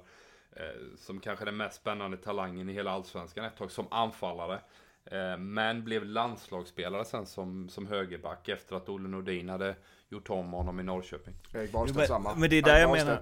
[0.56, 4.60] Eh, som kanske den mest spännande talangen i hela Allsvenskan ett tag som anfallare.
[5.04, 9.74] Eh, men blev landslagsspelare sen som, som högerback efter att Olle Nordin hade
[10.08, 11.34] gjort om honom i Norrköping.
[11.54, 12.34] Erik Wahlstedt samma.
[12.34, 13.20] Men det är där jag menar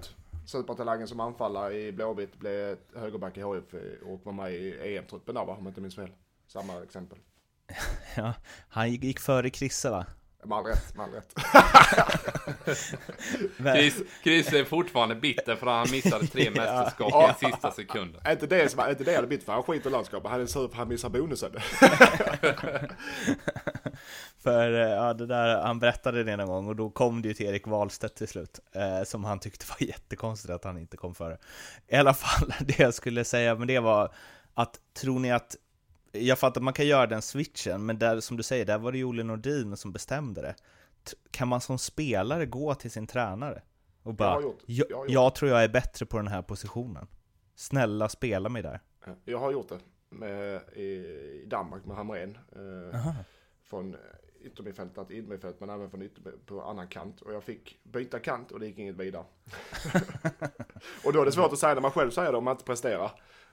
[0.49, 5.45] supertalangen som anfallare i Blåvitt blev högerback i HIF och var med i EM-truppen där
[5.45, 6.09] va, om jag inte minns fel.
[6.47, 7.17] Samma exempel.
[8.15, 8.33] Ja,
[8.69, 10.05] han gick före Krisse va?
[10.43, 11.33] Med all rätt, med all rätt.
[13.75, 17.35] Chris, Chris är fortfarande bitter för att han missade tre mästerskap Ja.
[17.41, 18.21] i sista sekunden.
[18.23, 19.53] Är inte det som är inte det han är bitter för?
[19.53, 20.31] Han skiter i landskapet.
[20.31, 21.51] Han är sur för han missar bonusen.
[24.43, 27.33] För eh, ja, det där, han berättade det någon gång och då kom det ju
[27.33, 31.15] till Erik Wahlstedt till slut, eh, som han tyckte var jättekonstigt att han inte kom
[31.15, 31.37] före.
[31.87, 34.13] I alla fall, det jag skulle säga med det var
[34.53, 35.55] att, tror ni att,
[36.11, 38.91] jag fattar att man kan göra den switchen, men där, som du säger, där var
[38.91, 40.55] det ju Olle Nordin som bestämde det.
[41.31, 43.61] Kan man som spelare gå till sin tränare
[44.03, 45.09] och bara, jag, Jag gjort.
[45.09, 47.07] jag tror jag är bättre på den här positionen.
[47.55, 48.79] Snälla spela mig där.
[49.25, 49.79] Jag har gjort det
[50.09, 52.37] med, i, Danmark med Hamrén.
[52.55, 53.11] Eh,
[53.63, 53.95] från
[54.41, 57.21] yttermittfältare till innermittfält men även från ytter, på annan kant.
[57.21, 59.25] Och jag fick byta kant och det gick inget vidare.
[61.05, 62.63] och då är det svårt att säga när man själv säger det om man inte
[62.63, 63.11] presterar.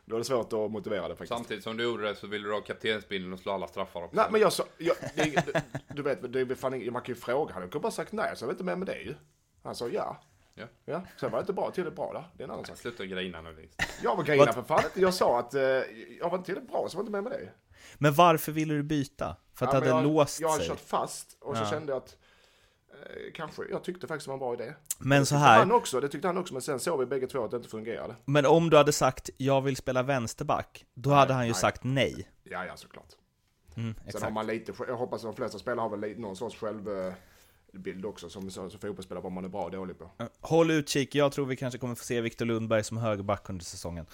[0.09, 1.29] Då är det svårt att motivera det faktiskt.
[1.29, 4.17] Samtidigt som du gjorde det så ville du ha kaptensbindeln och slå alla straffar också.
[4.17, 7.53] Nej men jag sa, jag, det, du vet, det är fan man kan ju fråga.
[7.55, 9.15] Han kunde bara sagt nej så jag var inte med med det ju.
[9.63, 10.21] Han sa ja.
[10.55, 10.67] Ja.
[10.85, 12.25] Ja, sen var det inte bra, tillräckligt bra då.
[12.37, 12.77] Det är en annan sak.
[12.77, 13.77] Sluta grina nu Lins.
[14.03, 15.01] Jag var grina för fan inte.
[15.01, 17.33] Jag sa att eh, jag var inte tillräckligt bra så jag var inte med med
[17.33, 17.49] det.
[17.99, 19.37] Men varför ville du byta?
[19.55, 20.69] För att Ja, det hade jag, låst Jag har sig?
[20.69, 21.71] kört fast och så Ja.
[21.71, 22.17] kände jag att
[23.35, 24.75] kanske, jag tyckte faktiskt det var en bra idé.
[24.99, 27.45] Men så här, Han också, det tyckte han också, men sen såg vi bägge två
[27.45, 28.17] att det inte fungerade.
[28.25, 31.61] Men om du hade sagt jag vill spela vänsterback, då hade han ju nej.
[31.61, 32.29] sagt nej.
[32.45, 33.09] Ja, ja såklart.
[33.77, 34.33] Mm, Sen har exakt.
[34.33, 38.51] man lite, jag hoppas att de flesta spelare har väl någon sorts självbild också som,
[38.51, 40.11] som, som fotbollsspelare, vad man är bra och dålig på.
[40.41, 44.07] Håll utkik, jag tror vi kanske kommer få se Viktor Lundberg som högerback under säsongen.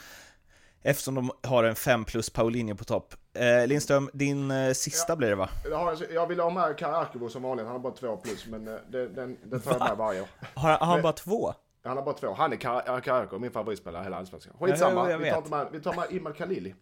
[0.82, 3.14] Eftersom de har en 5 plus Paulinho på topp.
[3.34, 5.48] Eh, Lindström, din eh, sista blir det va?
[5.64, 8.74] Jag, jag ville ha med Karakivo som vanligt, han har bara två plus, men eh,
[8.90, 10.28] den, den tar jag med varje år.
[10.54, 11.54] Har, har han Men- bara två?
[11.84, 12.32] Han har bara två.
[12.32, 14.54] Han är Kar- Karakivo, min favoritspelare i hela allsvenskan.
[14.60, 16.74] Skitsamma, Ja, vi, tar med, vi tar med Imad Khalili.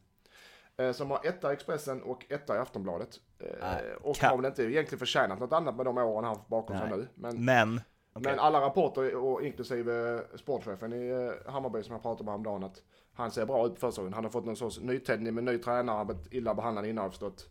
[0.78, 3.08] Eh, som har etta i Expressen och etta i Aftonbladet.
[3.40, 6.36] Eh, Nej, och Ka- har väl inte egentligen förtjänat något annat med de åren han
[6.36, 7.08] haft bakom sig nu.
[7.14, 7.80] Men, Men,
[8.20, 12.82] men alla rapporter, och inklusive sportchefen i eh, Hammarby som jag pratade med häromdagen, att
[13.12, 14.12] han ser bra ut på försäsongen.
[14.12, 17.04] Han har fått någon sorts nytändning med ny tränare, han blivit illa behandlad innan har
[17.04, 17.48] jag förstått.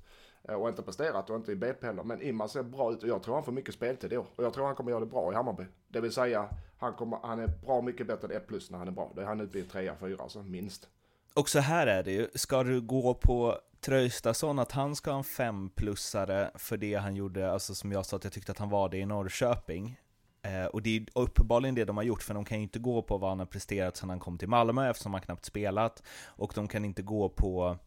[0.49, 2.03] Eh, Och inte presterat och inte i BP heller.
[2.03, 4.27] Men Imad ser bra ut och jag tror han får mycket speltid i år.
[4.35, 5.63] Och jag tror han kommer göra det bra i Hammarby.
[5.87, 8.87] Det vill säga, han, kommer, han är bra mycket bättre än 1 plus när han
[8.87, 9.11] är bra.
[9.15, 10.87] Då är han uppe i 3 4 alltså minst.
[11.33, 15.17] Och så här är det ju, ska du gå på Traustason att han ska ha
[15.17, 18.69] en 5-plussare för det han gjorde, alltså som jag sa att jag tyckte att han
[18.69, 19.99] var det i Norrköping.
[20.41, 23.01] Eh, och det är uppenbarligen det de har gjort, för de kan ju inte gå
[23.01, 26.03] på vad han har presterat sedan han kom till Malmö, eftersom han knappt spelat.
[26.25, 27.77] Och de kan inte gå på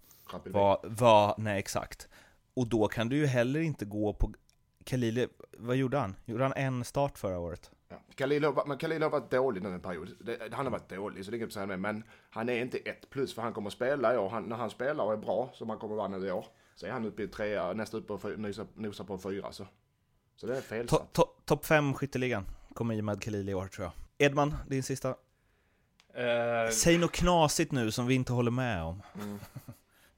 [0.45, 2.09] vad, vad, nej exakt.
[2.55, 4.33] Och då kan du ju heller inte gå på
[4.85, 5.29] Khalili,
[5.59, 6.17] vad gjorde han?
[6.25, 7.71] Gjorde han en start förra året?
[7.89, 7.97] Ja.
[8.15, 10.17] Khalil, har, men Khalil har varit dålig nu en period.
[10.21, 11.81] Det, han har varit dålig, så det är inget att säga med.
[11.81, 14.29] Men han är inte ett plus, för han kommer att spela i år.
[14.29, 16.47] Han, när han spelar och är bra, som han kommer att vara nu i år,
[16.75, 18.39] så är han uppe i trea, nästan uppe och
[18.75, 19.53] nosar på en fyra.
[19.53, 19.67] Så,
[20.43, 20.87] så det är fel.
[20.87, 24.27] To- to- Topp 5 skytteligan kommer Imad Khalili i år tror jag.
[24.27, 25.09] Edman, din sista.
[26.15, 29.03] Eh, Säg något knasigt nu som vi inte håller med om.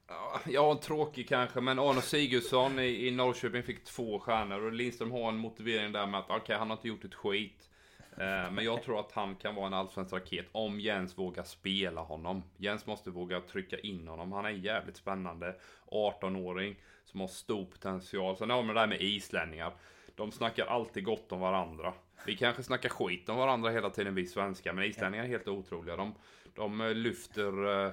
[0.07, 5.11] Ja, Ja, tråkig kanske, men Arne Sigurdsson i, i Norrköping fick två stjärnor och Lindström
[5.11, 7.69] har en motivering där med att okej, han har inte gjort ett skit.
[8.17, 12.01] Eh, men jag tror att han kan vara en allsvensk raket om Jens vågar spela
[12.01, 12.43] honom.
[12.57, 14.31] Jens måste våga trycka in honom.
[14.31, 15.55] Han är jävligt spännande.
[15.91, 18.37] 18-åring som har stor potential.
[18.37, 19.73] Sen har vi det där med islänningar.
[20.15, 21.93] De snackar alltid gott om varandra.
[22.25, 25.95] Vi kanske snackar skit om varandra hela tiden, vi svenskar, men islänningar är helt otroliga.
[25.95, 26.13] De,
[26.55, 27.91] de eh, lyfter eh,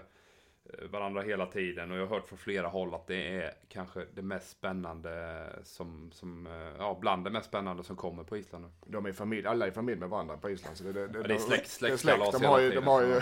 [0.90, 4.22] varandra hela tiden och jag har hört från flera håll att det är kanske det
[4.22, 8.64] mest spännande som, som eh, ja, bland det mest spännande som kommer på Island.
[8.86, 10.76] De är familj, alla är familj med varandra på Island.
[10.76, 13.02] Så det, det, Ja, det är släkt- det är släktkalas De har ju, de har
[13.02, 13.20] ju,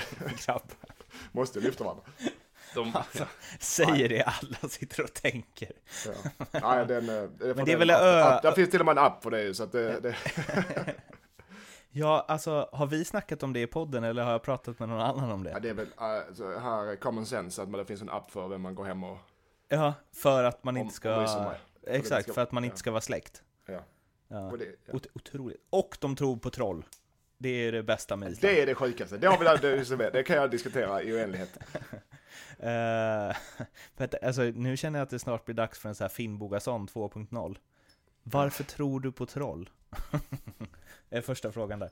[1.33, 2.05] måste lyfta varandra.
[2.75, 2.93] De,
[3.61, 5.73] Säger det alla sitter och tänker.
[6.07, 6.49] Ja.
[6.63, 9.05] Nej, den, eh, det, Men det är väl ö- Där finns till och med en
[9.05, 10.17] app för det, så att det, det
[11.93, 15.01] Ja, alltså, har vi snackat om det i podden eller har jag pratat med någon
[15.01, 15.61] annan om Ja, det?
[15.61, 18.31] det är väl uh, så här är common sense att man, det finns en app
[18.31, 19.19] för vem man går hem och...
[19.69, 21.17] Ja, för att man Om- inte ska...
[21.17, 21.45] om
[21.85, 21.91] det.
[21.97, 23.43] Exakt, ska- för att man inte ska vara släkt.
[23.67, 23.81] Ja.
[24.29, 24.51] Ja.
[24.51, 24.93] Och det, ja.
[24.93, 25.67] Ot- otroligt.
[25.71, 26.85] Och de tror på troll.
[27.39, 28.55] Det är det bästa med Island.
[28.55, 29.17] det är det sjukaste.
[29.19, 31.59] Det, har vi, det, det, det kan jag diskutera i oändlighet.
[32.59, 33.37] Eh,
[33.97, 36.09] för att, alltså, nu känner jag att det snart blir dags för en sån här
[36.09, 37.57] Finnbogason 2.0.
[38.23, 39.71] Varför tror du på troll?
[41.11, 41.91] är första frågan där.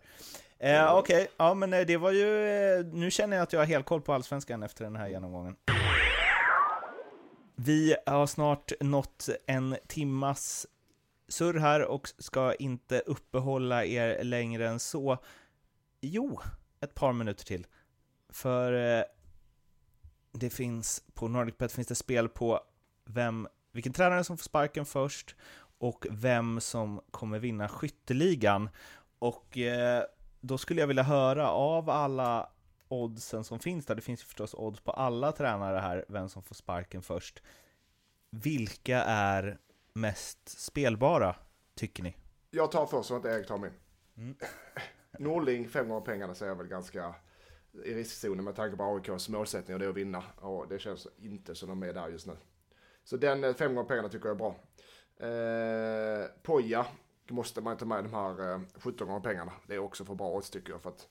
[0.58, 2.44] Eh, Okej, ja men eh, det var ju...
[2.78, 5.56] eh, Nu känner jag att jag har helt koll på Allsvenskan efter den här genomgången.
[7.56, 10.66] Vi har snart nått en timmas
[11.28, 15.18] surr här och ska inte uppehålla er längre än så.
[16.00, 16.40] Jo,
[16.80, 17.66] ett par minuter till.
[18.28, 19.04] För
[20.32, 22.60] det finns, på NordicBet finns det spel på
[23.04, 25.36] vem vilken tränare som får sparken först
[25.78, 28.68] och vem som kommer vinna skytteligan.
[29.18, 30.04] Och eh,
[30.40, 32.50] då skulle jag vilja höra av alla
[32.88, 36.42] oddsen som finns där, det finns ju förstås odds på alla tränare här, vem som
[36.42, 37.42] får sparken först.
[38.30, 39.58] Vilka är
[39.92, 41.36] mest spelbara,
[41.74, 42.16] tycker ni?
[42.50, 43.72] Jag tar först så att Erik tar min.
[44.16, 44.36] Mm.
[45.18, 47.14] Norling, fem gånger pengarna säger jag väl ganska
[47.84, 50.22] i riskzonen med tanke på AIKs målsättning och det är att vinna.
[50.36, 52.36] Och det känns inte som de är där just nu.
[53.04, 54.54] Så den eh, fem gånger pengarna tycker jag är bra.
[55.26, 56.86] Eh, Poja
[57.30, 59.52] måste man ta med de här eh, 17 gånger pengarna.
[59.66, 60.82] Det är också för bra odds tycker jag.
[60.82, 61.08] För att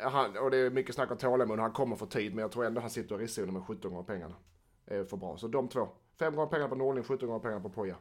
[0.00, 2.34] han, och det är mycket snack om tålamod, han kommer för tid.
[2.34, 4.34] Men jag tror ändå han sitter i riskzonen med 17 gånger pengarna.
[4.84, 5.36] Det är för bra.
[5.36, 5.88] Så de två.
[6.18, 7.96] Fem gånger pengarna på Norling, 17 gånger pengarna på Poja.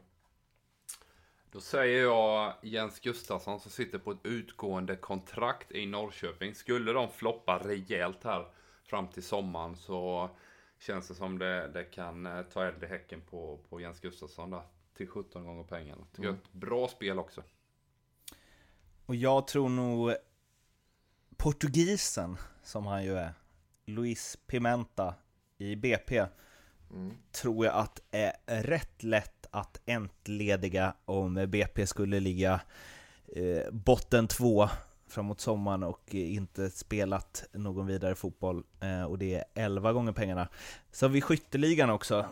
[1.57, 6.55] Då säger jag Jens Gustafsson som sitter på ett utgående kontrakt i Norrköping.
[6.55, 8.47] Skulle de floppa rejält här
[8.83, 10.29] fram till sommaren så
[10.79, 14.49] känns det som det, det kan eh, ta eld i häcken på, på Jens Gustafsson
[14.49, 14.61] där.
[14.97, 16.05] Till 17 gånger pengarna.
[16.11, 16.35] Tycker mm.
[16.35, 17.43] jag ett bra spel också.
[19.05, 20.15] Och jag tror nog
[21.37, 23.33] portugisen, som han ju är,
[23.85, 25.15] Luis Pimenta
[25.57, 26.25] i BP,
[26.91, 27.17] mm.
[27.31, 32.61] tror jag att är rätt lätt att entlediga om BP skulle ligga
[33.35, 34.69] eh, botten två
[35.07, 40.47] framåt sommaren och inte spelat någon vidare fotboll eh, och det är 11 gånger pengarna.
[40.91, 42.25] Så har vi skytteligan också.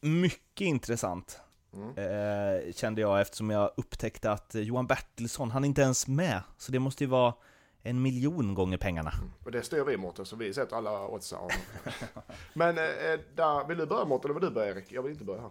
[0.00, 1.40] Mycket intressant.
[1.74, 1.88] Mm.
[1.88, 6.42] Eh, kände jag eftersom jag upptäckte att Johan Bertilsson, han är inte ens med.
[6.56, 7.34] Så det måste ju vara
[7.82, 9.10] en miljon gånger pengarna.
[9.10, 9.30] Mm.
[9.44, 11.50] Och det styr vi Mårten, så vi sätter alla odds av.
[12.52, 14.92] Men eh, eh, där, vill du börja Mårten eller vill du börja Erik?
[14.92, 15.50] Jag vill inte börja här.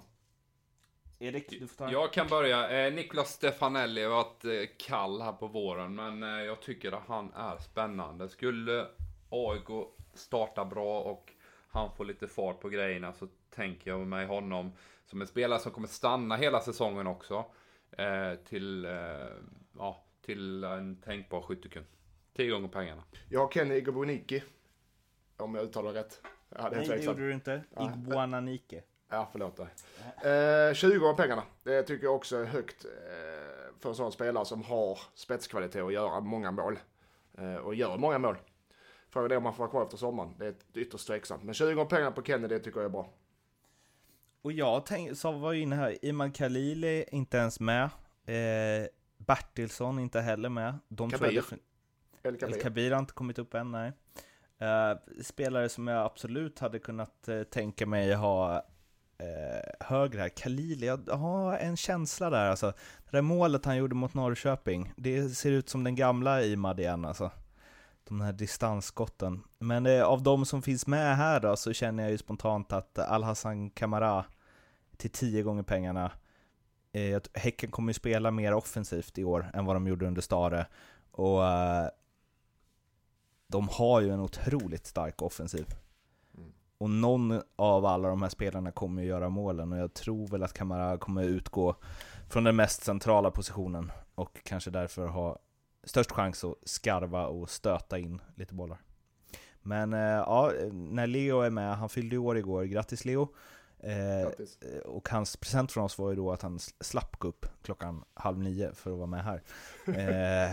[1.22, 2.88] Erik, du får ta Jag kan börja.
[2.88, 7.08] Eh, Niklas Stefanelli har varit eh, kall här på våren, men eh, jag tycker att
[7.08, 8.30] han är spännande.
[8.30, 8.88] Skulle
[9.30, 11.34] AIK starta bra och
[11.70, 14.72] han får lite fart på grejerna så tänker jag mig honom
[15.06, 17.46] som en spelare som kommer stanna hela säsongen också.
[17.92, 18.88] Eh, till,
[19.78, 21.84] ja, till en tänkbar skyttekung.
[22.36, 23.04] Tio gånger pengarna.
[23.30, 24.44] Jag har Kenny Igoboniki.
[25.38, 26.22] Om jag uttalar rätt.
[26.50, 27.64] Ja, det Nej, det gjorde du inte.
[27.80, 28.84] Iguananike.
[29.10, 29.68] Ja, förlåt dig.
[30.32, 31.44] Eh, 20 gånger pengarna.
[31.64, 35.92] Det tycker jag också är högt eh, för en sån spelare som har spetskvalitet och
[35.92, 36.80] göra många mål.
[37.38, 38.36] Eh, och gör många mål.
[39.10, 40.34] Frågan är om han får vara kvar efter sommaren.
[40.38, 41.44] Det är ytterst tveksamt.
[41.44, 43.10] Men 20 gånger pengarna på Kenny, det tycker jag är bra.
[44.42, 47.84] Och jag tänk, så var ju inne här, Iman Khalili inte ens med.
[48.26, 48.88] Eh,
[49.18, 50.80] Bertilsson inte heller med.
[50.88, 51.44] De Kabir.
[52.24, 52.56] El Kabir.
[52.56, 53.92] El Kabir har inte kommit upp än, nej.
[54.62, 58.66] Uh, spelare som jag absolut hade kunnat uh, tänka mig ha
[59.20, 60.30] eh, högre här.
[60.30, 62.74] Khalili, jag har en känsla där alltså.
[63.06, 67.06] Det där målet han gjorde mot Norrköping, det ser ut som den gamla Imad igen
[67.06, 67.32] alltså.
[68.04, 69.44] De här distansskotten.
[69.60, 73.00] Men eh, av de som finns med här då så känner jag ju spontant att
[73.00, 74.26] Al-Hassan Kamara
[74.98, 76.12] till tio gånger pengarna.
[76.92, 80.66] Eh, Häcken kommer ju spela mer offensivt i år än vad de gjorde under Stare.
[81.12, 81.88] Och eh,
[83.48, 85.66] de har ju en otroligt stark offensiv.
[86.80, 90.44] Och någon av alla de här spelarna kommer ju göra målen och jag tror väl
[90.44, 91.76] att Kamara kommer utgå
[92.30, 95.40] från den mest centrala positionen och kanske därför ha
[95.84, 98.78] störst chans att skarva och stöta in lite bollar.
[99.62, 103.36] Men eh, ja, när Leo är med, han fyllde år igår, grattis Leo!
[103.80, 104.28] Eh,
[104.86, 108.40] och hans present från oss var ju då att han slapp gå upp klockan halv
[108.40, 109.44] nio för att vara med här.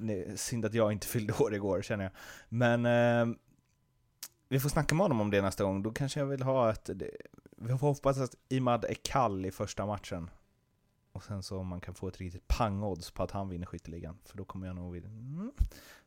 [0.00, 2.12] Eh, synd att jag inte fyllde år igår känner jag.
[2.48, 3.36] Men eh,
[4.52, 5.82] vi får snacka med honom om det nästa gång.
[5.82, 6.90] Då kanske jag vill ha ett...
[6.94, 7.10] Det,
[7.56, 10.30] vi får hoppas att Imad är kall i första matchen.
[11.12, 14.18] Och sen så man kan få ett riktigt pangodds på att han vinner skytteligan.
[14.24, 15.52] För då kommer jag nog vilja mm,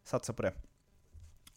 [0.03, 0.53] satsa på det.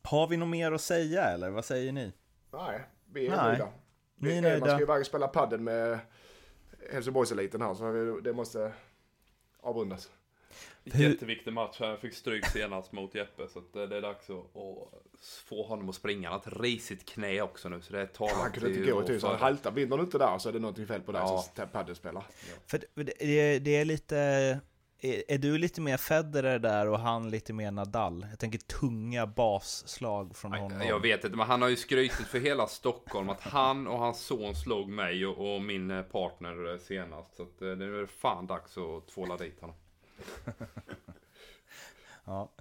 [0.03, 2.13] Har vi något mer att säga eller vad säger ni?
[2.53, 3.69] Nej, vi är nöjda.
[4.17, 4.61] Ni är nöjda.
[4.61, 5.99] Man ska ju bara spela padel med
[6.93, 8.73] Helsingborgseliten här så det måste
[9.61, 10.11] avrundas.
[10.95, 11.77] Jätteviktig match.
[11.81, 13.49] Han fick stryk senast mot Jeppe.
[13.49, 16.31] Så det är dags att, att få honom att springa.
[16.31, 17.81] Han har ett risigt knä också nu.
[17.81, 19.71] Så det är talat Han kunde inte gå till så han haltar.
[19.71, 21.45] Vinner du inte där så är det någonting fel på dig ja.
[21.57, 22.25] som padelspelar.
[22.29, 22.55] Ja.
[22.67, 24.61] För det, det är lite...
[25.01, 28.27] Är, är, du lite mer Federer där och han lite mer Nadal?
[28.31, 30.83] Jag tänker tunga basslag från honom.
[30.83, 34.21] Jag vet inte, men han har ju skrytit för hela Stockholm att han och hans
[34.21, 37.37] son slog mig och, och min partner senast.
[37.37, 39.77] Så att, eh, det är fan dags att tvåla dit honom.
[42.25, 42.53] ja.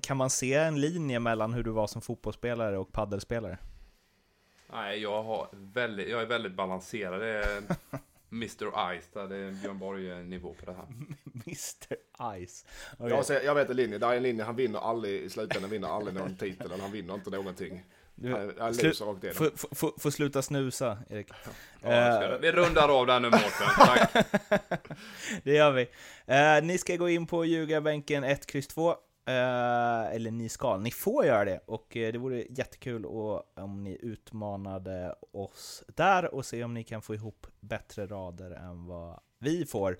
[0.00, 3.58] Kan man se en linje mellan hur du var som fotbollsspelare och paddelspelare?
[4.72, 7.20] Nej, jag, har väldigt, jag är väldigt balanserad.
[7.20, 7.62] Det är
[8.32, 10.84] Mr Ice, där det är Björn Borg-nivå på det här.
[11.46, 11.96] Mr
[12.46, 12.64] Ice.
[12.98, 13.10] Okay.
[13.10, 15.88] Jag, jag vet en linje, där är en linje, han vinner aldrig i slutändan, vinner
[15.88, 17.84] aldrig någon titel, eller han vinner inte någonting.
[18.18, 19.50] Du, Jag slu- rakt igenom.
[19.98, 21.28] Få, sluta snusa, Erik.
[21.82, 22.38] Ja, Eh, det.
[22.42, 23.68] Vi rundar av där nu Mårten.
[23.76, 24.10] Tack.
[25.42, 25.88] det gör vi.
[26.26, 28.90] Eh, ni ska gå in på ljugarbänken 1, kryss 2.
[29.28, 31.60] Eh, eller ni ska, ni får göra det.
[31.66, 33.04] Och eh, det vore jättekul
[33.56, 38.86] om ni utmanade oss där och se om ni kan få ihop bättre rader än
[38.86, 39.98] vad vi får.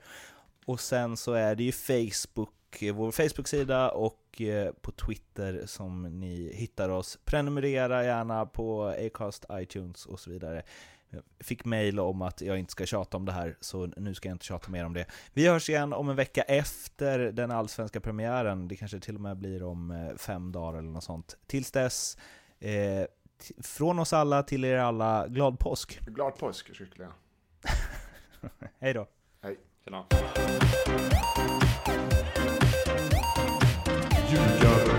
[0.67, 6.03] Och sen så är det ju Facebook, eh, vår Facebook-sida och eh, på Twitter som
[6.03, 7.19] ni hittar oss.
[7.25, 10.63] Prenumerera gärna på Acast, iTunes och så vidare.
[11.11, 14.29] Jag fick mail om att jag inte ska tjata om det här, så nu ska
[14.29, 15.07] jag inte tjata mer om det.
[15.33, 18.69] Vi hörs igen om en vecka efter den allsvenska premiären.
[18.69, 21.37] Det kanske till och med blir om eh, fem dagar eller något sånt.
[21.47, 22.19] Tills dess,
[22.59, 23.07] eh,
[23.63, 26.01] från oss alla till er alla, glad påsk!
[26.07, 27.13] Glad påsk skulle jag.
[28.79, 29.07] Hej då!
[34.37, 34.53] Tjena.
[34.53, 34.96] Ljugarbänken.